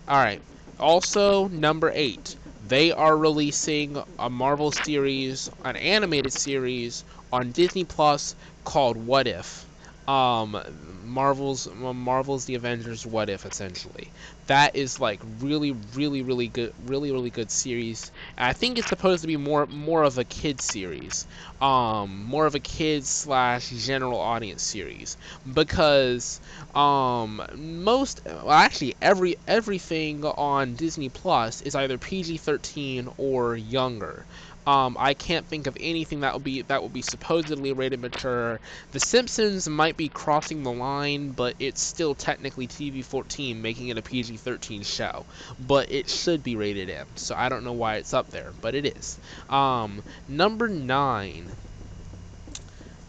Alright, 0.07 0.41
also, 0.79 1.47
number 1.47 1.91
8. 1.93 2.35
They 2.67 2.91
are 2.91 3.17
releasing 3.17 4.01
a 4.17 4.29
Marvel 4.29 4.71
series, 4.71 5.49
an 5.63 5.75
animated 5.75 6.33
series, 6.33 7.03
on 7.31 7.51
Disney 7.51 7.83
Plus 7.83 8.35
called 8.63 8.97
What 8.97 9.27
If. 9.27 9.68
Um, 10.09 10.57
Marvel's 11.03 11.67
Marvel's 11.71 12.45
The 12.45 12.55
Avengers 12.55 13.05
What 13.05 13.29
If 13.29 13.45
essentially. 13.45 14.11
That 14.47 14.75
is 14.75 14.99
like 14.99 15.21
really 15.23 15.71
really 15.71 16.21
really 16.23 16.47
good 16.47 16.73
really 16.77 17.11
really 17.11 17.29
good 17.29 17.51
series. 17.51 18.11
And 18.37 18.45
I 18.47 18.53
think 18.53 18.77
it's 18.79 18.87
supposed 18.89 19.21
to 19.21 19.27
be 19.27 19.37
more 19.37 19.67
more 19.67 20.03
of 20.03 20.17
a 20.17 20.23
kid 20.25 20.61
series. 20.61 21.27
Um 21.61 22.23
more 22.25 22.45
of 22.47 22.55
a 22.55 22.59
kids 22.59 23.09
slash 23.09 23.69
general 23.69 24.19
audience 24.19 24.63
series 24.63 25.17
because 25.53 26.41
um 26.73 27.41
most 27.55 28.21
well, 28.25 28.51
actually 28.51 28.95
every 29.01 29.35
everything 29.47 30.23
on 30.25 30.75
Disney 30.75 31.09
Plus 31.09 31.61
is 31.61 31.75
either 31.75 31.97
PG-13 31.97 33.09
or 33.17 33.55
younger. 33.55 34.25
Um, 34.69 34.97
I 34.99 35.15
can't 35.15 35.47
think 35.47 35.65
of 35.65 35.75
anything 35.79 36.19
that 36.19 36.35
would 36.35 36.43
be 36.43 36.61
that 36.61 36.83
would 36.83 36.93
be 36.93 37.01
supposedly 37.01 37.73
rated 37.73 38.01
mature. 38.01 38.59
The 38.91 38.99
Simpsons 38.99 39.67
might 39.67 39.97
be 39.97 40.09
crossing 40.09 40.61
the 40.61 40.71
line, 40.71 41.31
but 41.31 41.55
it's 41.57 41.81
still 41.81 42.13
technically 42.13 42.67
TV-14, 42.67 43.55
making 43.55 43.88
it 43.88 43.97
a 43.97 44.03
PG-13 44.03 44.85
show. 44.85 45.25
But 45.59 45.91
it 45.91 46.07
should 46.07 46.43
be 46.43 46.55
rated 46.55 46.91
M, 46.91 47.07
so 47.15 47.33
I 47.35 47.49
don't 47.49 47.63
know 47.63 47.73
why 47.73 47.95
it's 47.95 48.13
up 48.13 48.29
there, 48.29 48.51
but 48.61 48.75
it 48.75 48.85
is. 48.85 49.17
Um, 49.49 50.03
number 50.27 50.67
nine. 50.67 51.49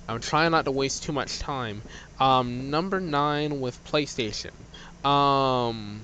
I'm 0.08 0.20
trying 0.22 0.52
not 0.52 0.64
to 0.64 0.70
waste 0.70 1.02
too 1.02 1.12
much 1.12 1.40
time. 1.40 1.82
Um, 2.18 2.70
number 2.70 3.00
nine 3.00 3.60
with 3.60 3.84
PlayStation. 3.84 4.52
Um, 5.06 6.00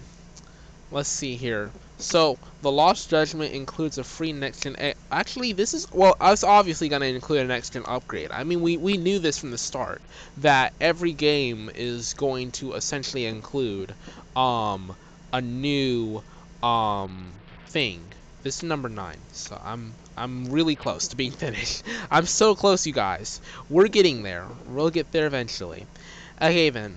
let's 0.90 1.08
see 1.08 1.36
here. 1.36 1.70
So, 1.98 2.38
the 2.60 2.70
Lost 2.70 3.08
Judgment 3.08 3.54
includes 3.54 3.96
a 3.96 4.04
free 4.04 4.32
next-gen... 4.32 4.76
Actually, 5.10 5.52
this 5.52 5.72
is... 5.72 5.90
Well, 5.90 6.14
it's 6.20 6.44
obviously 6.44 6.88
going 6.88 7.00
to 7.00 7.08
include 7.08 7.40
a 7.40 7.44
next-gen 7.44 7.84
upgrade. 7.86 8.30
I 8.30 8.44
mean, 8.44 8.60
we, 8.60 8.76
we 8.76 8.98
knew 8.98 9.18
this 9.18 9.38
from 9.38 9.50
the 9.50 9.58
start, 9.58 10.02
that 10.38 10.74
every 10.80 11.12
game 11.12 11.70
is 11.74 12.12
going 12.14 12.52
to 12.52 12.74
essentially 12.74 13.24
include 13.24 13.94
um, 14.36 14.94
a 15.32 15.40
new 15.40 16.22
um, 16.62 17.32
thing. 17.68 18.02
This 18.42 18.58
is 18.58 18.62
number 18.62 18.88
9, 18.88 19.16
so 19.32 19.60
I'm 19.64 19.92
I'm 20.16 20.46
really 20.46 20.76
close 20.76 21.08
to 21.08 21.16
being 21.16 21.32
finished. 21.44 21.82
I'm 22.10 22.26
so 22.26 22.54
close, 22.54 22.86
you 22.86 22.92
guys. 22.92 23.40
We're 23.68 23.88
getting 23.88 24.22
there. 24.22 24.46
We'll 24.68 24.90
get 24.90 25.12
there 25.12 25.26
eventually. 25.26 25.86
Okay, 26.40 26.70
then. 26.70 26.96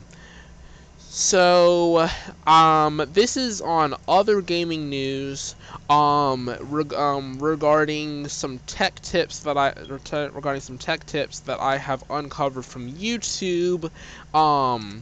So, 1.11 2.07
um, 2.45 3.03
this 3.13 3.35
is 3.35 3.61
on 3.61 3.95
other 4.07 4.41
gaming 4.41 4.91
news, 4.91 5.55
um, 5.89 6.55
reg 6.61 6.93
um, 6.93 7.39
regarding 7.39 8.27
some 8.27 8.59
tech 8.67 9.01
tips 9.01 9.39
that 9.39 9.57
I, 9.57 9.73
regarding 9.89 10.61
some 10.61 10.77
tech 10.77 11.07
tips 11.07 11.39
that 11.41 11.59
I 11.59 11.77
have 11.77 12.03
uncovered 12.11 12.63
from 12.63 12.91
YouTube, 12.91 13.89
um, 14.35 15.01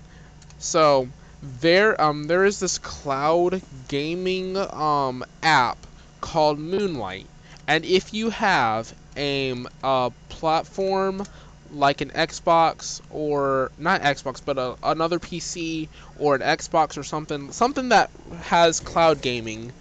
so, 0.59 1.09
there, 1.43 2.01
um, 2.01 2.23
there 2.23 2.45
is 2.45 2.61
this 2.61 2.77
cloud 2.77 3.61
gaming, 3.89 4.55
um, 4.55 5.25
app 5.43 5.77
called 6.21 6.57
Moonlight, 6.57 7.27
and 7.67 7.83
if 7.83 8.13
you 8.13 8.29
have 8.29 8.93
a, 9.17 9.53
a 9.83 10.11
platform 10.29 11.25
like 11.71 12.01
an 12.01 12.09
Xbox 12.11 13.01
or 13.09 13.71
not 13.77 14.01
Xbox, 14.01 14.41
but 14.43 14.57
a, 14.57 14.75
another 14.83 15.19
PC 15.19 15.89
or 16.15 16.35
an 16.35 16.41
Xbox 16.41 16.97
or 16.97 17.03
something, 17.03 17.51
something 17.51 17.89
that 17.89 18.11
has 18.41 18.79
cloud 18.79 19.21
gaming, 19.21 19.73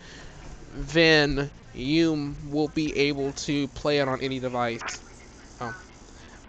then 0.73 1.51
you 1.75 2.35
will 2.47 2.69
be 2.69 2.97
able 2.97 3.33
to 3.33 3.69
play 3.69 3.99
it 3.99 4.09
on 4.09 4.21
any 4.21 4.41
device. 4.41 5.03
Oh, 5.61 5.75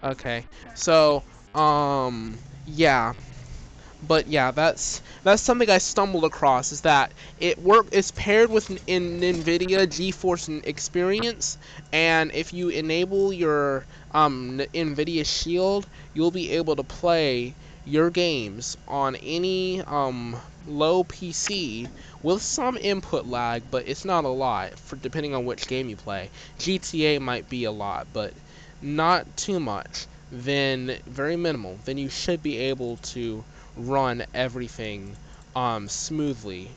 okay. 0.02 0.46
So, 0.74 1.24
um, 1.54 2.38
yeah. 2.66 3.14
But 4.02 4.26
yeah, 4.28 4.50
that's 4.50 5.02
that's 5.24 5.42
something 5.42 5.68
I 5.70 5.78
stumbled 5.78 6.24
across 6.24 6.72
is 6.72 6.80
that 6.82 7.12
it 7.38 7.58
work 7.58 7.88
it's 7.92 8.10
paired 8.10 8.50
with 8.50 8.70
in 8.86 9.20
NVIDIA 9.20 9.86
GeForce 9.86 10.64
Experience, 10.66 11.58
and 11.92 12.30
if 12.32 12.52
you 12.52 12.68
enable 12.68 13.32
your 13.32 13.86
um, 14.12 14.60
NVIDIA 14.74 15.24
Shield, 15.26 15.86
you'll 16.12 16.30
be 16.30 16.50
able 16.52 16.76
to 16.76 16.82
play 16.84 17.54
your 17.84 18.10
games 18.10 18.76
on 18.86 19.16
any 19.16 19.80
um, 19.82 20.36
low 20.66 21.02
PC 21.04 21.88
with 22.22 22.42
some 22.42 22.76
input 22.76 23.26
lag, 23.26 23.62
but 23.70 23.88
it's 23.88 24.04
not 24.04 24.24
a 24.24 24.28
lot 24.28 24.78
for 24.78 24.96
depending 24.96 25.34
on 25.34 25.44
which 25.44 25.66
game 25.66 25.88
you 25.88 25.96
play. 25.96 26.30
GTA 26.58 27.20
might 27.20 27.48
be 27.48 27.64
a 27.64 27.72
lot, 27.72 28.06
but 28.12 28.34
not 28.80 29.36
too 29.36 29.58
much. 29.58 30.06
Then 30.30 30.98
very 31.06 31.36
minimal. 31.36 31.80
Then 31.84 31.98
you 31.98 32.08
should 32.08 32.42
be 32.42 32.58
able 32.58 32.96
to 32.98 33.44
run 33.78 34.24
everything 34.34 35.16
um, 35.56 35.88
smoothly 35.88 36.70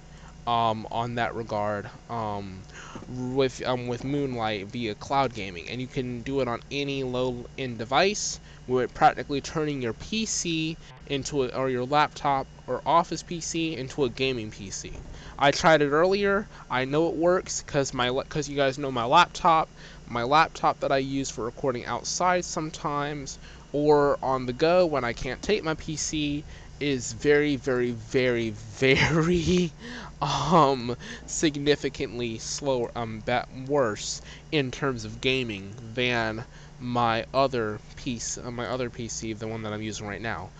um, 0.48 0.88
on 0.92 1.16
that 1.16 1.36
regard 1.36 1.90
um, 2.10 2.62
with 3.08 3.62
um, 3.66 3.88
with 3.88 4.04
Moonlight 4.04 4.68
via 4.68 4.96
cloud 4.96 5.34
gaming, 5.34 5.70
and 5.70 5.80
you 5.80 5.88
can 5.88 6.22
do 6.22 6.42
it 6.42 6.48
on 6.48 6.62
any 6.72 7.04
low-end 7.04 7.78
device, 7.78 8.40
with 8.68 8.94
practically 8.94 9.42
turning 9.42 9.82
your 9.82 9.94
PC 9.94 10.78
into 11.08 11.44
a, 11.44 11.48
or 11.50 11.70
your 11.70 11.86
laptop 11.86 12.48
or 12.68 12.82
office 12.86 13.22
PC 13.24 13.78
into 13.78 14.04
a 14.04 14.10
gaming 14.10 14.50
PC. 14.50 14.94
I 15.38 15.52
tried 15.52 15.82
it 15.82 15.90
earlier. 15.90 16.48
I 16.70 16.86
know 16.86 17.08
it 17.10 17.16
works 17.16 17.62
because 17.62 17.94
my 17.94 18.10
because 18.12 18.50
you 18.50 18.56
guys 18.56 18.78
know 18.78 18.92
my 18.92 19.06
laptop, 19.06 19.70
my 20.08 20.24
laptop 20.24 20.80
that 20.80 20.92
I 20.92 20.98
use 20.98 21.30
for 21.30 21.46
recording 21.46 21.86
outside 21.86 22.46
sometimes 22.46 23.38
or 23.74 24.18
on 24.22 24.46
the 24.46 24.54
go 24.54 24.86
when 24.86 25.04
I 25.04 25.14
can't 25.14 25.42
take 25.42 25.64
my 25.64 25.76
PC 25.76 26.44
is 26.82 27.14
very, 27.14 27.56
very, 27.56 27.92
very, 27.92 28.50
very 28.52 29.72
um 30.22 30.96
significantly 31.26 32.38
slower 32.40 32.92
um 32.96 33.24
worse 33.68 34.22
in 34.52 34.72
terms 34.72 35.06
of 35.06 35.22
gaming 35.22 35.74
than 35.94 36.46
my 36.80 37.26
other 37.34 37.80
piece 37.96 38.38
uh, 38.38 38.52
my 38.52 38.68
other 38.68 38.90
PC 38.90 39.34
the 39.34 39.48
one 39.48 39.64
that 39.64 39.74
I'm 39.74 39.82
using 39.82 40.08
right 40.08 40.22
now. 40.22 40.52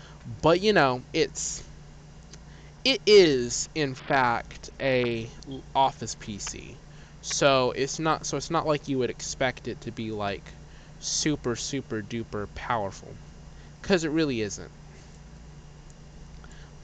But 0.42 0.60
you 0.60 0.72
know 0.72 1.02
it's 1.12 1.64
it 2.84 3.00
is 3.06 3.68
in 3.74 3.92
fact 3.94 4.70
a 4.80 5.28
office 5.74 6.14
PC 6.14 6.76
so 7.20 7.72
it's 7.72 7.98
not 7.98 8.24
so 8.26 8.36
it's 8.36 8.50
not 8.50 8.66
like 8.66 8.86
you 8.88 8.98
would 8.98 9.10
expect 9.10 9.66
it 9.66 9.80
to 9.80 9.90
be 9.90 10.10
like 10.12 10.54
super 11.00 11.56
super 11.56 12.02
duper 12.02 12.46
powerful. 12.54 13.16
Because 13.82 14.04
it 14.04 14.10
really 14.10 14.40
isn't 14.42 14.72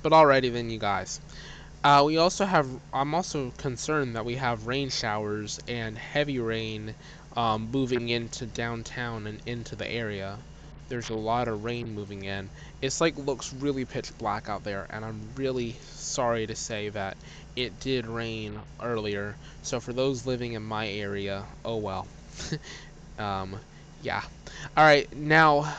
but 0.02 0.12
alrighty 0.12 0.52
then, 0.52 0.70
you 0.70 0.78
guys. 0.78 1.20
Uh, 1.84 2.02
we 2.04 2.16
also 2.16 2.44
have, 2.44 2.68
I'm 2.92 3.14
also 3.14 3.50
concerned 3.56 4.16
that 4.16 4.24
we 4.24 4.34
have 4.34 4.66
rain 4.66 4.90
showers 4.90 5.60
and 5.68 5.96
heavy 5.96 6.38
rain 6.38 6.94
um, 7.36 7.70
moving 7.70 8.08
into 8.08 8.46
downtown 8.46 9.26
and 9.26 9.40
into 9.46 9.76
the 9.76 9.88
area. 9.88 10.38
There's 10.88 11.10
a 11.10 11.14
lot 11.14 11.48
of 11.48 11.64
rain 11.64 11.94
moving 11.94 12.24
in. 12.24 12.50
It's 12.82 13.00
like 13.00 13.16
looks 13.16 13.52
really 13.52 13.84
pitch 13.84 14.16
black 14.18 14.48
out 14.48 14.64
there, 14.64 14.86
and 14.90 15.04
I'm 15.04 15.20
really 15.36 15.76
sorry 15.92 16.46
to 16.46 16.56
say 16.56 16.88
that 16.88 17.16
it 17.54 17.78
did 17.80 18.06
rain 18.06 18.58
earlier. 18.82 19.36
So 19.62 19.80
for 19.80 19.92
those 19.92 20.26
living 20.26 20.54
in 20.54 20.62
my 20.62 20.88
area, 20.88 21.44
oh 21.64 21.76
well. 21.76 22.06
um, 23.18 23.56
yeah. 24.02 24.22
Alright, 24.76 25.14
now, 25.14 25.72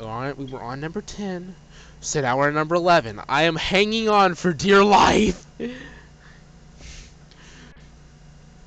alright, 0.00 0.36
we 0.36 0.46
were 0.46 0.62
on 0.62 0.80
number 0.80 1.02
10. 1.02 1.54
Sit 2.00 2.24
hour 2.24 2.50
number 2.52 2.74
11. 2.74 3.20
I 3.28 3.42
am 3.42 3.56
hanging 3.56 4.08
on 4.08 4.34
for 4.34 4.52
dear 4.52 4.84
life. 4.84 5.44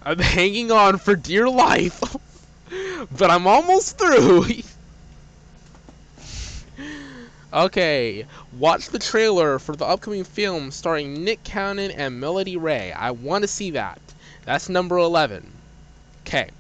I'm 0.03 0.19
hanging 0.19 0.71
on 0.71 0.97
for 0.97 1.15
dear 1.15 1.49
life. 1.49 2.01
but 3.17 3.31
I'm 3.31 3.47
almost 3.47 3.97
through. 3.97 4.45
Okay, 7.51 8.27
watch 8.59 8.89
the 8.89 8.99
trailer 8.99 9.57
for 9.57 9.75
the 9.75 9.83
upcoming 9.83 10.23
film 10.23 10.69
starring 10.69 11.23
Nick 11.23 11.43
Cannon 11.43 11.89
and 11.89 12.19
Melody 12.19 12.57
Ray. 12.57 12.91
I 12.91 13.09
want 13.09 13.41
to 13.41 13.47
see 13.47 13.71
that. 13.71 13.99
That's 14.45 14.69
number 14.69 14.99
11. 14.99 15.51
Okay. 16.21 16.51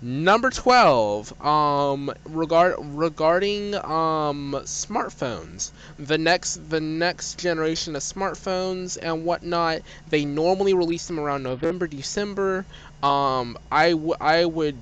Number 0.00 0.50
12, 0.50 1.40
um, 1.44 2.12
regard 2.24 2.74
regarding 2.80 3.74
um 3.74 4.52
smartphones, 4.64 5.70
the 5.98 6.18
next 6.18 6.70
the 6.70 6.80
next 6.80 7.38
generation 7.38 7.96
of 7.96 8.02
smartphones 8.02 8.98
and 9.00 9.24
whatnot, 9.24 9.82
they 10.08 10.24
normally 10.24 10.74
release 10.74 11.06
them 11.06 11.18
around 11.18 11.42
November, 11.42 11.86
December. 11.86 12.64
Um, 13.02 13.56
I, 13.72 13.90
w- 13.90 14.14
I 14.20 14.44
would 14.44 14.76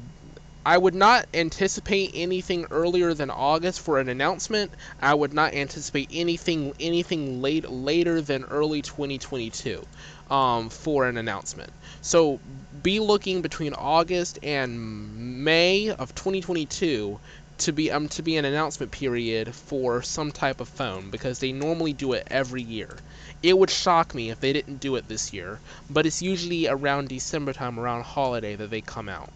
I 0.68 0.76
would 0.76 0.96
not 0.96 1.28
anticipate 1.32 2.10
anything 2.12 2.66
earlier 2.72 3.14
than 3.14 3.30
August 3.30 3.78
for 3.78 4.00
an 4.00 4.08
announcement. 4.08 4.72
I 5.00 5.14
would 5.14 5.32
not 5.32 5.54
anticipate 5.54 6.10
anything 6.12 6.72
anything 6.80 7.40
late 7.40 7.70
later 7.70 8.20
than 8.20 8.42
early 8.42 8.82
2022 8.82 9.86
um, 10.28 10.68
for 10.68 11.06
an 11.06 11.18
announcement. 11.18 11.70
So 12.02 12.40
be 12.82 12.98
looking 12.98 13.42
between 13.42 13.74
August 13.74 14.40
and 14.42 15.44
May 15.44 15.90
of 15.90 16.16
2022 16.16 17.20
to 17.58 17.72
be 17.72 17.92
um 17.92 18.08
to 18.08 18.22
be 18.22 18.36
an 18.36 18.44
announcement 18.44 18.90
period 18.90 19.54
for 19.54 20.02
some 20.02 20.32
type 20.32 20.60
of 20.60 20.68
phone 20.68 21.10
because 21.10 21.38
they 21.38 21.52
normally 21.52 21.92
do 21.92 22.12
it 22.12 22.26
every 22.28 22.62
year. 22.62 22.96
It 23.40 23.56
would 23.56 23.70
shock 23.70 24.16
me 24.16 24.30
if 24.30 24.40
they 24.40 24.52
didn't 24.52 24.80
do 24.80 24.96
it 24.96 25.06
this 25.06 25.32
year, 25.32 25.60
but 25.88 26.06
it's 26.06 26.22
usually 26.22 26.66
around 26.66 27.08
December 27.08 27.52
time, 27.52 27.78
around 27.78 28.02
holiday 28.02 28.56
that 28.56 28.70
they 28.70 28.80
come 28.80 29.08
out. 29.08 29.30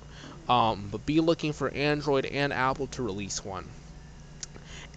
Um, 0.51 0.89
but 0.91 1.07
be 1.07 1.21
looking 1.21 1.53
for 1.53 1.73
Android 1.73 2.27
and 2.27 2.53
Apple 2.53 2.89
to 2.89 3.03
release 3.05 3.45
one. 3.45 3.69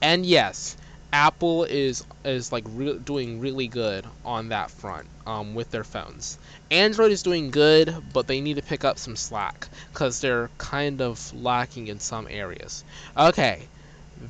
And 0.02 0.26
yes, 0.26 0.76
Apple 1.14 1.66
is 1.66 2.04
is 2.26 2.52
like 2.52 2.64
re- 2.70 2.98
doing 2.98 3.40
really 3.40 3.68
good 3.68 4.08
on 4.26 4.50
that 4.50 4.72
front 4.72 5.08
um, 5.28 5.54
with 5.54 5.70
their 5.70 5.84
phones. 5.84 6.40
Android 6.72 7.12
is 7.12 7.22
doing 7.22 7.52
good, 7.52 7.96
but 8.14 8.26
they 8.26 8.42
need 8.42 8.56
to 8.56 8.64
pick 8.64 8.84
up 8.84 8.98
some 8.98 9.16
slack 9.16 9.68
because 9.94 10.22
they're 10.22 10.50
kind 10.58 11.02
of 11.02 11.32
lacking 11.36 11.88
in 11.88 12.00
some 12.00 12.28
areas. 12.32 12.84
Okay, 13.16 13.68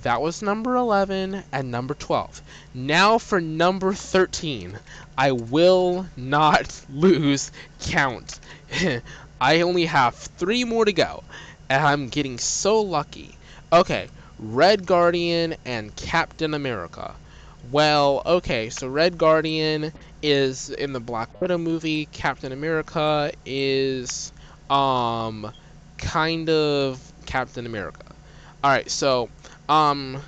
that 0.01 0.21
was 0.21 0.41
number 0.41 0.75
11 0.75 1.43
and 1.53 1.71
number 1.71 1.93
12. 1.93 2.41
Now 2.73 3.17
for 3.17 3.39
number 3.39 3.93
13. 3.93 4.77
I 5.17 5.31
will 5.31 6.07
not 6.17 6.81
lose 6.89 7.49
count. 7.79 8.41
I 9.43 9.59
only 9.59 9.87
have 9.87 10.15
three 10.15 10.63
more 10.63 10.85
to 10.85 10.93
go, 10.93 11.21
and 11.69 11.85
I'm 11.85 12.07
getting 12.07 12.37
so 12.37 12.79
lucky. 12.79 13.35
Okay, 13.73 14.07
Red 14.39 14.85
Guardian 14.85 15.55
and 15.65 15.93
Captain 15.97 16.53
America. 16.53 17.13
Well, 17.69 18.21
okay, 18.25 18.69
so 18.69 18.87
Red 18.87 19.17
Guardian 19.17 19.91
is 20.21 20.69
in 20.69 20.93
the 20.93 21.01
Black 21.01 21.41
Widow 21.41 21.57
movie. 21.57 22.05
Captain 22.05 22.53
America 22.53 23.33
is 23.45 24.31
um 24.69 25.51
kind 25.97 26.49
of 26.49 27.01
Captain 27.25 27.65
America. 27.65 28.15
All 28.63 28.71
right, 28.71 28.89
so 28.89 29.27
um 29.67 30.21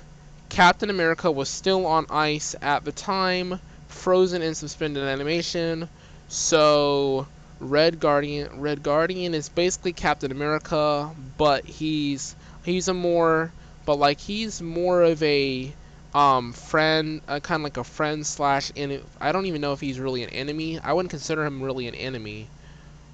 Captain 0.50 0.90
America 0.90 1.30
was 1.30 1.48
still 1.48 1.86
on 1.86 2.04
ice 2.10 2.54
at 2.60 2.84
the 2.84 2.92
time, 2.92 3.60
frozen 3.88 4.42
in 4.42 4.54
suspended 4.54 5.04
animation. 5.04 5.88
So 6.28 7.26
Red 7.60 8.00
Guardian 8.00 8.60
Red 8.60 8.82
Guardian 8.82 9.34
is 9.34 9.50
basically 9.50 9.92
Captain 9.92 10.32
America, 10.32 11.14
but 11.36 11.66
he's 11.66 12.34
he's 12.64 12.88
a 12.88 12.94
more 12.94 13.52
but 13.84 13.96
like 13.98 14.20
he's 14.20 14.62
more 14.62 15.02
of 15.02 15.22
a 15.22 15.76
um 16.14 16.52
friend 16.54 17.20
uh, 17.28 17.40
kind 17.40 17.60
of 17.60 17.64
like 17.64 17.76
a 17.76 17.84
friend 17.84 18.26
slash 18.26 18.72
I 19.20 19.32
don't 19.32 19.46
even 19.46 19.60
know 19.60 19.72
if 19.74 19.80
he's 19.80 20.00
really 20.00 20.22
an 20.22 20.30
enemy. 20.30 20.80
I 20.80 20.94
wouldn't 20.94 21.10
consider 21.10 21.44
him 21.44 21.62
really 21.62 21.86
an 21.86 21.94
enemy. 21.94 22.50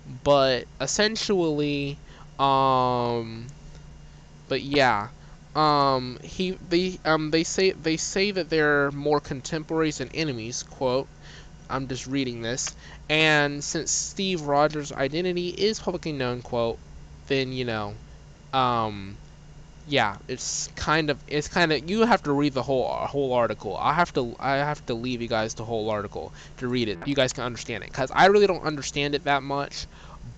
But 0.06 0.68
essentially 0.80 2.00
um 2.38 3.54
but 4.49 4.62
yeah. 4.62 5.08
Um 5.54 6.18
he 6.22 6.52
they 6.52 7.00
um 7.04 7.30
they 7.32 7.44
say 7.44 7.72
they 7.72 7.96
say 7.96 8.30
that 8.30 8.50
they're 8.50 8.90
more 8.92 9.20
contemporaries 9.20 9.99
than 9.99 10.11
enemies, 10.14 10.62
quote. 10.62 11.08
I'm 11.73 11.88
just 11.88 12.07
reading 12.07 12.43
this. 12.43 12.76
And 13.09 13.64
since 13.64 13.91
Steve 13.93 14.43
Rogers' 14.43 14.93
identity 14.93 15.49
is 15.50 15.81
publicly 15.81 16.12
known, 16.12 16.43
quote, 16.43 16.79
then 17.26 17.52
you 17.52 17.64
know, 17.64 17.95
um, 18.52 19.19
yeah, 19.87 20.19
it's 20.28 20.69
kind 20.76 21.11
of 21.11 21.19
it's 21.26 21.49
kind 21.49 21.73
of 21.73 21.89
you 21.91 22.02
have 22.06 22.23
to 22.25 22.32
read 22.32 22.54
the 22.54 22.63
whole 22.63 22.89
whole 22.89 23.32
article. 23.32 23.76
I 23.76 23.93
have 23.95 24.13
to 24.15 24.37
I 24.39 24.56
have 24.56 24.85
to 24.87 24.95
leave 24.95 25.23
you 25.23 25.28
guys 25.28 25.54
the 25.54 25.65
whole 25.65 25.91
article 25.91 26.35
to 26.58 26.69
read 26.69 26.89
it. 26.89 27.00
You 27.06 27.15
guys 27.17 27.32
can 27.32 27.45
understand 27.45 27.85
it 27.85 27.91
because 27.91 28.11
I 28.15 28.26
really 28.26 28.47
don't 28.47 28.63
understand 28.63 29.15
it 29.15 29.25
that 29.25 29.43
much 29.43 29.87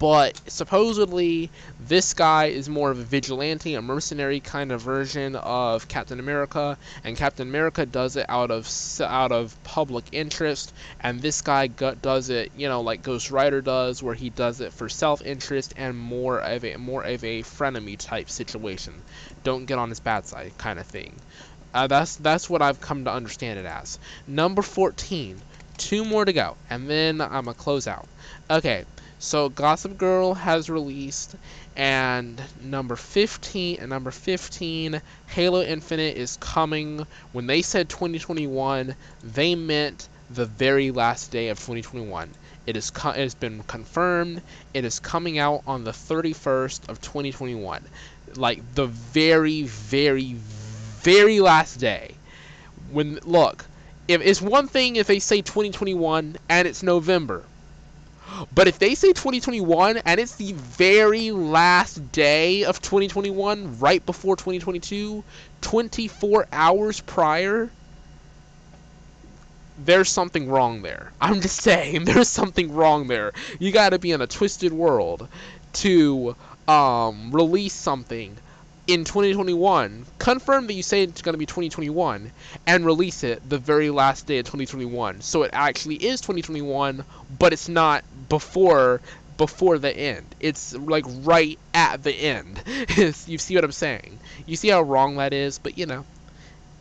but 0.04 0.38
supposedly 0.50 1.50
this 1.80 2.12
guy 2.12 2.48
is 2.48 2.68
more 2.68 2.90
of 2.90 2.98
a 2.98 3.02
vigilante, 3.02 3.72
a 3.72 3.80
mercenary 3.80 4.38
kind 4.38 4.70
of 4.70 4.82
version 4.82 5.34
of 5.34 5.88
Captain 5.88 6.20
America, 6.20 6.76
and 7.04 7.16
Captain 7.16 7.48
America 7.48 7.86
does 7.86 8.16
it 8.16 8.26
out 8.28 8.50
of 8.50 8.68
out 9.00 9.32
of 9.32 9.56
public 9.64 10.04
interest, 10.12 10.74
and 11.00 11.22
this 11.22 11.40
guy 11.40 11.68
does 11.68 12.28
it, 12.28 12.52
you 12.54 12.68
know, 12.68 12.82
like 12.82 13.02
Ghost 13.02 13.30
Rider 13.30 13.62
does, 13.62 14.02
where 14.02 14.14
he 14.14 14.28
does 14.28 14.60
it 14.60 14.74
for 14.74 14.90
self-interest 14.90 15.72
and 15.78 15.96
more 15.96 16.38
of 16.38 16.66
a 16.66 16.76
more 16.76 17.02
of 17.02 17.24
a 17.24 17.40
frenemy 17.40 17.96
type 17.96 18.28
situation. 18.28 18.92
Don't 19.42 19.64
get 19.64 19.78
on 19.78 19.88
his 19.88 20.00
bad 20.00 20.26
side 20.26 20.52
kind 20.58 20.78
of 20.78 20.86
thing. 20.86 21.14
Uh, 21.72 21.86
that's 21.86 22.16
that's 22.16 22.50
what 22.50 22.60
I've 22.60 22.78
come 22.82 23.06
to 23.06 23.10
understand 23.10 23.58
it 23.58 23.64
as. 23.64 23.98
Number 24.26 24.60
14. 24.60 25.40
Two 25.78 26.04
more 26.04 26.24
to 26.24 26.32
go, 26.32 26.56
and 26.70 26.88
then 26.88 27.20
I'm 27.20 27.48
a 27.48 27.54
close 27.54 27.88
out. 27.88 28.06
Okay, 28.48 28.84
so 29.24 29.48
Gossip 29.48 29.96
Girl 29.96 30.34
has 30.34 30.68
released, 30.68 31.34
and 31.76 32.42
number 32.62 32.94
15 32.94 33.78
and 33.80 33.88
number 33.88 34.10
15, 34.10 35.00
Halo 35.28 35.62
Infinite 35.62 36.18
is 36.18 36.36
coming. 36.36 37.06
When 37.32 37.46
they 37.46 37.62
said 37.62 37.88
2021, 37.88 38.94
they 39.22 39.54
meant 39.54 40.10
the 40.28 40.44
very 40.44 40.90
last 40.90 41.30
day 41.30 41.48
of 41.48 41.58
2021. 41.58 42.34
It 42.66 42.76
is 42.76 42.90
co- 42.90 43.10
it 43.10 43.16
has 43.16 43.34
been 43.34 43.62
confirmed. 43.62 44.42
It 44.74 44.84
is 44.84 45.00
coming 45.00 45.38
out 45.38 45.62
on 45.66 45.84
the 45.84 45.92
31st 45.92 46.90
of 46.90 47.00
2021, 47.00 47.82
like 48.36 48.74
the 48.74 48.88
very, 48.88 49.62
very, 49.62 50.34
very 51.00 51.40
last 51.40 51.80
day. 51.80 52.14
When 52.92 53.18
look, 53.24 53.64
if 54.06 54.20
it's 54.20 54.42
one 54.42 54.68
thing 54.68 54.96
if 54.96 55.06
they 55.06 55.18
say 55.18 55.40
2021 55.40 56.36
and 56.50 56.68
it's 56.68 56.82
November 56.82 57.42
but 58.54 58.68
if 58.68 58.78
they 58.78 58.94
say 58.94 59.08
2021 59.08 59.98
and 59.98 60.20
it's 60.20 60.36
the 60.36 60.52
very 60.52 61.30
last 61.30 62.12
day 62.12 62.64
of 62.64 62.80
2021, 62.80 63.78
right 63.78 64.04
before 64.04 64.36
2022, 64.36 65.22
24 65.60 66.46
hours 66.52 67.00
prior, 67.00 67.70
there's 69.84 70.08
something 70.08 70.48
wrong 70.48 70.82
there. 70.82 71.12
I'm 71.20 71.40
just 71.40 71.60
saying, 71.60 72.04
there's 72.04 72.28
something 72.28 72.72
wrong 72.72 73.06
there. 73.06 73.32
You 73.58 73.72
gotta 73.72 73.98
be 73.98 74.12
in 74.12 74.20
a 74.20 74.26
twisted 74.26 74.72
world 74.72 75.28
to 75.74 76.36
um, 76.68 77.30
release 77.32 77.74
something 77.74 78.36
in 78.86 79.04
2021, 79.04 80.04
confirm 80.18 80.66
that 80.66 80.74
you 80.74 80.82
say 80.82 81.02
it's 81.02 81.22
going 81.22 81.32
to 81.32 81.38
be 81.38 81.46
2021, 81.46 82.30
and 82.66 82.84
release 82.84 83.24
it 83.24 83.48
the 83.48 83.56
very 83.56 83.88
last 83.90 84.26
day 84.26 84.38
of 84.38 84.44
2021. 84.44 85.22
So 85.22 85.42
it 85.42 85.50
actually 85.54 85.96
is 85.96 86.20
2021, 86.20 87.02
but 87.38 87.52
it's 87.52 87.68
not 87.68 88.04
before 88.28 89.02
before 89.36 89.78
the 89.78 89.96
end. 89.96 90.34
It's 90.40 90.72
like 90.74 91.04
right 91.08 91.58
at 91.74 92.02
the 92.02 92.12
end. 92.12 92.62
you 93.26 93.38
see 93.38 93.54
what 93.54 93.64
I'm 93.64 93.72
saying? 93.72 94.20
You 94.46 94.56
see 94.56 94.68
how 94.68 94.82
wrong 94.82 95.16
that 95.16 95.32
is? 95.32 95.58
But 95.58 95.78
you 95.78 95.86
know, 95.86 96.06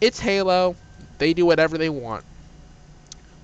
it's 0.01 0.19
Halo. 0.19 0.77
They 1.19 1.33
do 1.33 1.45
whatever 1.45 1.77
they 1.77 1.89
want. 1.89 2.25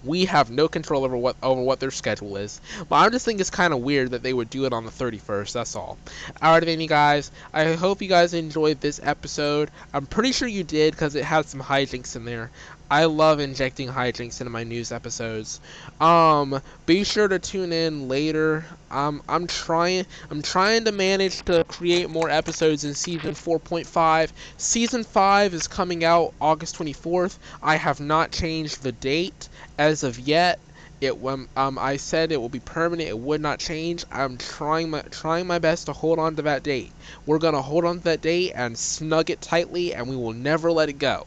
We 0.04 0.26
have 0.26 0.50
no 0.50 0.68
control 0.68 1.04
over 1.04 1.18
what 1.18 1.36
over 1.44 1.62
what 1.62 1.80
their 1.80 1.92
schedule 1.92 2.38
is. 2.38 2.62
But 2.88 2.96
I 2.96 3.10
just 3.10 3.26
think 3.26 3.40
it's 3.40 3.50
kind 3.50 3.74
of 3.74 3.80
weird 3.80 4.12
that 4.12 4.24
they 4.24 4.34
would 4.34 4.50
do 4.50 4.66
it 4.66 4.74
on 4.74 4.86
the 4.86 4.92
31st. 4.92 5.54
That's 5.54 5.76
all. 5.76 5.98
Alright, 6.42 6.66
then, 6.66 6.80
you 6.80 6.88
guys. 6.88 7.32
I 7.54 7.74
hope 7.74 8.02
you 8.02 8.08
guys 8.08 8.34
enjoyed 8.34 8.82
this 8.82 9.00
episode. 9.04 9.72
I'm 9.94 10.06
pretty 10.06 10.32
sure 10.32 10.48
you 10.48 10.64
did 10.64 10.94
because 10.94 11.16
it 11.16 11.24
had 11.24 11.46
some 11.46 11.62
hijinks 11.62 12.16
in 12.16 12.26
there. 12.26 12.52
I 12.92 13.06
love 13.06 13.40
injecting 13.40 13.88
hijinks 13.88 14.42
into 14.42 14.50
my 14.50 14.64
news 14.64 14.92
episodes. 14.92 15.62
Um, 16.02 16.60
be 16.88 17.04
sure 17.04 17.28
to 17.28 17.38
tune 17.38 17.72
in 17.72 18.08
later. 18.08 18.66
Um, 18.90 19.22
I'm 19.30 19.46
trying. 19.46 20.08
I'm 20.32 20.42
trying 20.42 20.86
to 20.86 20.92
manage 20.92 21.44
to 21.44 21.64
create 21.66 22.10
more 22.10 22.32
episodes 22.32 22.86
in 22.86 22.96
season 22.96 23.36
4.5. 23.36 24.32
Season 24.58 25.04
5 25.04 25.54
is 25.54 25.68
coming 25.68 26.04
out 26.04 26.34
August 26.42 26.80
24th. 26.80 27.38
I 27.62 27.76
have 27.76 28.00
not 28.00 28.32
changed 28.32 28.82
the 28.82 28.92
date 28.92 29.49
as 29.80 30.04
of 30.04 30.20
yet. 30.20 30.60
It 31.02 31.14
um, 31.26 31.48
um 31.56 31.80
I 31.80 31.96
said 31.96 32.32
it 32.32 32.38
will 32.38 32.50
be 32.50 32.60
permanent. 32.60 33.08
It 33.08 33.18
would 33.18 33.40
not 33.42 33.60
change. 33.60 34.04
I'm 34.12 34.38
trying 34.38 34.90
my 34.90 35.02
trying 35.04 35.48
my 35.48 35.58
best 35.58 35.86
to 35.86 35.94
hold 35.94 36.20
on 36.20 36.36
to 36.36 36.42
that 36.44 36.62
date. 36.62 36.92
We're 37.26 37.40
gonna 37.40 37.62
hold 37.62 37.86
on 37.86 38.00
to 38.00 38.04
that 38.04 38.22
date 38.22 38.52
and 38.54 38.78
snug 38.78 39.30
it 39.30 39.40
tightly, 39.40 39.94
and 39.94 40.10
we 40.10 40.18
will 40.18 40.34
never 40.34 40.72
let 40.72 40.90
it 40.90 41.00
go. 41.00 41.26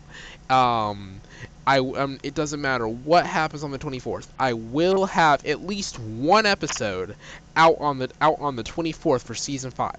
Um, 0.51 1.23
I 1.67 1.79
um, 1.79 2.19
it 2.23 2.35
doesn't 2.35 2.61
matter 2.61 2.87
what 2.87 3.25
happens 3.25 3.65
on 3.65 3.71
the 3.71 3.79
24th. 3.79 4.27
I 4.39 4.53
will 4.53 5.07
have 5.07 5.47
at 5.47 5.67
least 5.67 5.99
one 5.99 6.45
episode 6.45 7.17
out 7.57 7.77
on 7.81 7.99
the 7.99 8.11
out 8.21 8.41
on 8.41 8.57
the 8.57 8.65
24th 8.65 9.23
for 9.23 9.35
season 9.35 9.71
five. 9.71 9.97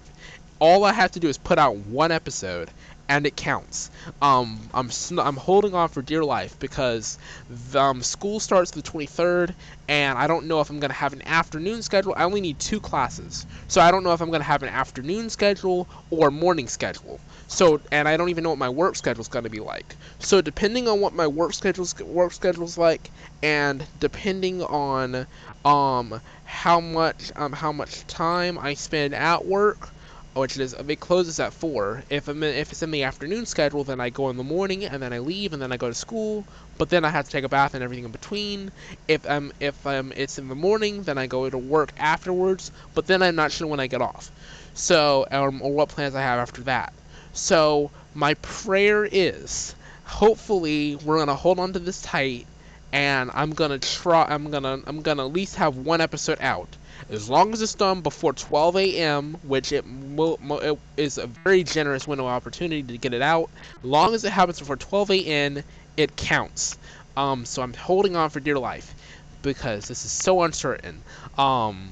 All 0.60 0.84
I 0.84 0.92
have 0.92 1.10
to 1.12 1.20
do 1.20 1.28
is 1.28 1.36
put 1.36 1.58
out 1.58 1.76
one 1.76 2.12
episode, 2.12 2.70
and 3.08 3.26
it 3.26 3.36
counts. 3.36 3.90
Um, 4.22 4.70
I'm 4.74 4.90
I'm 5.18 5.36
holding 5.36 5.74
on 5.74 5.88
for 5.88 6.02
dear 6.02 6.24
life 6.24 6.58
because 6.58 7.18
the, 7.48 7.80
um, 7.80 8.02
school 8.02 8.40
starts 8.40 8.70
the 8.70 8.82
23rd, 8.82 9.54
and 9.88 10.18
I 10.18 10.26
don't 10.26 10.46
know 10.46 10.60
if 10.60 10.70
I'm 10.70 10.80
gonna 10.80 10.94
have 10.94 11.12
an 11.12 11.26
afternoon 11.26 11.82
schedule. 11.82 12.14
I 12.16 12.24
only 12.24 12.40
need 12.40 12.58
two 12.58 12.80
classes, 12.80 13.46
so 13.68 13.80
I 13.80 13.90
don't 13.90 14.04
know 14.04 14.12
if 14.12 14.20
I'm 14.20 14.30
gonna 14.30 14.44
have 14.44 14.62
an 14.62 14.68
afternoon 14.68 15.30
schedule 15.30 15.88
or 16.10 16.30
morning 16.30 16.68
schedule. 16.68 17.20
So, 17.46 17.80
and 17.92 18.08
I 18.08 18.16
don't 18.16 18.28
even 18.30 18.44
know 18.44 18.50
what 18.50 18.58
my 18.58 18.68
work 18.68 18.96
schedule 18.96 19.22
is 19.22 19.28
gonna 19.28 19.50
be 19.50 19.60
like. 19.60 19.96
So, 20.18 20.40
depending 20.40 20.88
on 20.88 21.00
what 21.00 21.12
my 21.12 21.26
work 21.26 21.52
schedule's 21.54 21.94
work 22.00 22.32
schedule's 22.32 22.78
like, 22.78 23.12
and 23.42 23.86
depending 23.98 24.62
on 24.62 25.26
um 25.64 26.20
how 26.44 26.80
much 26.80 27.30
um 27.36 27.52
how 27.52 27.72
much 27.72 28.06
time 28.06 28.58
I 28.58 28.74
spend 28.74 29.14
at 29.14 29.44
work 29.46 29.94
which 30.34 30.56
is 30.58 30.74
it 30.74 31.00
closes 31.00 31.38
at 31.38 31.52
four. 31.52 32.02
If 32.10 32.26
I'm 32.28 32.42
in, 32.42 32.54
if 32.54 32.72
it's 32.72 32.82
in 32.82 32.90
the 32.90 33.04
afternoon 33.04 33.46
schedule, 33.46 33.84
then 33.84 34.00
I 34.00 34.10
go 34.10 34.30
in 34.30 34.36
the 34.36 34.42
morning 34.42 34.84
and 34.84 35.00
then 35.00 35.12
I 35.12 35.20
leave 35.20 35.52
and 35.52 35.62
then 35.62 35.70
I 35.70 35.76
go 35.76 35.88
to 35.88 35.94
school. 35.94 36.44
But 36.76 36.88
then 36.88 37.04
I 37.04 37.10
have 37.10 37.26
to 37.26 37.30
take 37.30 37.44
a 37.44 37.48
bath 37.48 37.74
and 37.74 37.84
everything 37.84 38.04
in 38.04 38.10
between. 38.10 38.72
If 39.06 39.28
um 39.30 39.52
if 39.60 39.86
um 39.86 40.12
it's 40.16 40.38
in 40.38 40.48
the 40.48 40.56
morning, 40.56 41.04
then 41.04 41.18
I 41.18 41.26
go 41.26 41.48
to 41.48 41.58
work 41.58 41.92
afterwards. 41.98 42.72
But 42.94 43.06
then 43.06 43.22
I'm 43.22 43.36
not 43.36 43.52
sure 43.52 43.68
when 43.68 43.80
I 43.80 43.86
get 43.86 44.02
off. 44.02 44.30
So 44.74 45.26
um 45.30 45.62
or 45.62 45.72
what 45.72 45.88
plans 45.88 46.16
I 46.16 46.22
have 46.22 46.40
after 46.40 46.62
that. 46.62 46.92
So 47.32 47.90
my 48.14 48.34
prayer 48.34 49.04
is, 49.04 49.74
hopefully 50.04 50.96
we're 50.96 51.18
gonna 51.18 51.34
hold 51.34 51.60
on 51.60 51.72
to 51.74 51.78
this 51.78 52.02
tight, 52.02 52.46
and 52.92 53.30
I'm 53.34 53.52
gonna 53.52 53.78
try. 53.78 54.24
I'm 54.28 54.50
gonna 54.50 54.80
I'm 54.84 55.02
gonna 55.02 55.26
at 55.26 55.32
least 55.32 55.56
have 55.56 55.76
one 55.76 56.00
episode 56.00 56.38
out 56.40 56.68
as 57.08 57.28
long 57.28 57.52
as 57.52 57.62
it's 57.62 57.74
done 57.74 58.00
before 58.00 58.32
12 58.32 58.76
a.m., 58.76 59.34
which 59.42 59.72
it, 59.72 59.84
it 59.86 60.78
is 60.96 61.18
a 61.18 61.26
very 61.26 61.62
generous 61.64 62.06
window 62.06 62.26
opportunity 62.26 62.82
to 62.82 62.98
get 62.98 63.14
it 63.14 63.22
out, 63.22 63.50
as 63.78 63.84
long 63.84 64.14
as 64.14 64.24
it 64.24 64.32
happens 64.32 64.58
before 64.58 64.76
12 64.76 65.10
a.m., 65.10 65.62
it 65.96 66.16
counts. 66.16 66.78
Um, 67.16 67.44
so 67.44 67.62
I'm 67.62 67.74
holding 67.74 68.16
on 68.16 68.30
for 68.30 68.40
dear 68.40 68.58
life 68.58 68.94
because 69.42 69.86
this 69.88 70.04
is 70.04 70.12
so 70.12 70.42
uncertain. 70.42 71.02
Um, 71.38 71.90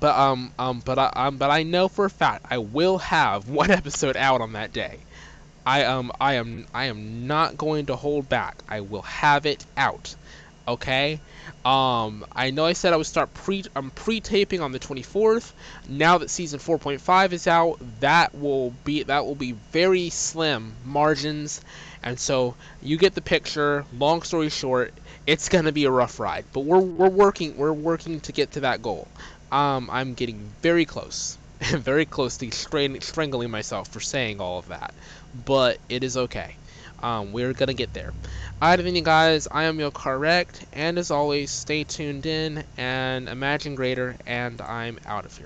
but 0.00 0.16
um, 0.16 0.52
um, 0.58 0.80
but 0.84 0.98
I 0.98 1.10
um, 1.16 1.38
but 1.38 1.50
I 1.50 1.62
know 1.64 1.88
for 1.88 2.04
a 2.04 2.10
fact 2.10 2.46
I 2.50 2.58
will 2.58 2.98
have 2.98 3.48
one 3.48 3.70
episode 3.70 4.16
out 4.16 4.40
on 4.40 4.52
that 4.52 4.72
day. 4.72 5.00
I 5.66 5.84
um, 5.84 6.12
I 6.20 6.34
am 6.34 6.66
I 6.74 6.86
am 6.86 7.26
not 7.26 7.56
going 7.56 7.86
to 7.86 7.96
hold 7.96 8.28
back. 8.28 8.62
I 8.68 8.80
will 8.80 9.02
have 9.02 9.46
it 9.46 9.64
out. 9.76 10.14
Okay. 10.66 11.20
Um, 11.64 12.24
I 12.32 12.50
know 12.50 12.64
I 12.64 12.72
said 12.72 12.92
I 12.92 12.96
would 12.96 13.06
start 13.06 13.34
pre 13.34 13.64
I'm 13.74 13.90
pre-taping 13.90 14.60
on 14.60 14.70
the 14.72 14.78
24th. 14.78 15.52
Now 15.88 16.18
that 16.18 16.30
season 16.30 16.60
4.5 16.60 17.32
is 17.32 17.46
out, 17.46 17.78
that 18.00 18.34
will 18.34 18.70
be 18.84 19.02
that 19.04 19.24
will 19.26 19.34
be 19.34 19.52
very 19.72 20.10
slim 20.10 20.74
margins, 20.84 21.60
and 22.02 22.18
so 22.18 22.54
you 22.80 22.96
get 22.96 23.14
the 23.14 23.20
picture. 23.20 23.84
Long 23.96 24.22
story 24.22 24.50
short, 24.50 24.94
it's 25.26 25.48
gonna 25.48 25.72
be 25.72 25.84
a 25.84 25.90
rough 25.90 26.20
ride, 26.20 26.44
but 26.52 26.60
we're 26.60 26.78
we're 26.78 27.08
working 27.08 27.56
we're 27.56 27.72
working 27.72 28.20
to 28.20 28.32
get 28.32 28.52
to 28.52 28.60
that 28.60 28.82
goal. 28.82 29.08
Um, 29.50 29.90
I'm 29.90 30.14
getting 30.14 30.50
very 30.62 30.84
close, 30.84 31.38
very 31.60 32.06
close 32.06 32.36
to 32.38 32.50
strangling 32.52 33.50
myself 33.50 33.88
for 33.88 34.00
saying 34.00 34.40
all 34.40 34.58
of 34.60 34.68
that, 34.68 34.94
but 35.44 35.78
it 35.88 36.04
is 36.04 36.16
okay. 36.16 36.56
Um, 37.02 37.32
we're 37.32 37.52
gonna 37.52 37.74
get 37.74 37.92
there. 37.92 38.12
Alright, 38.62 38.78
you 38.84 39.02
guys, 39.02 39.48
I 39.50 39.64
am 39.64 39.80
your 39.80 39.90
correct, 39.90 40.64
and 40.72 40.98
as 40.98 41.10
always, 41.10 41.50
stay 41.50 41.82
tuned 41.84 42.26
in 42.26 42.64
and 42.76 43.28
imagine 43.28 43.74
greater, 43.74 44.16
and 44.26 44.60
I'm 44.60 44.98
out 45.04 45.24
of 45.24 45.36
here. 45.36 45.40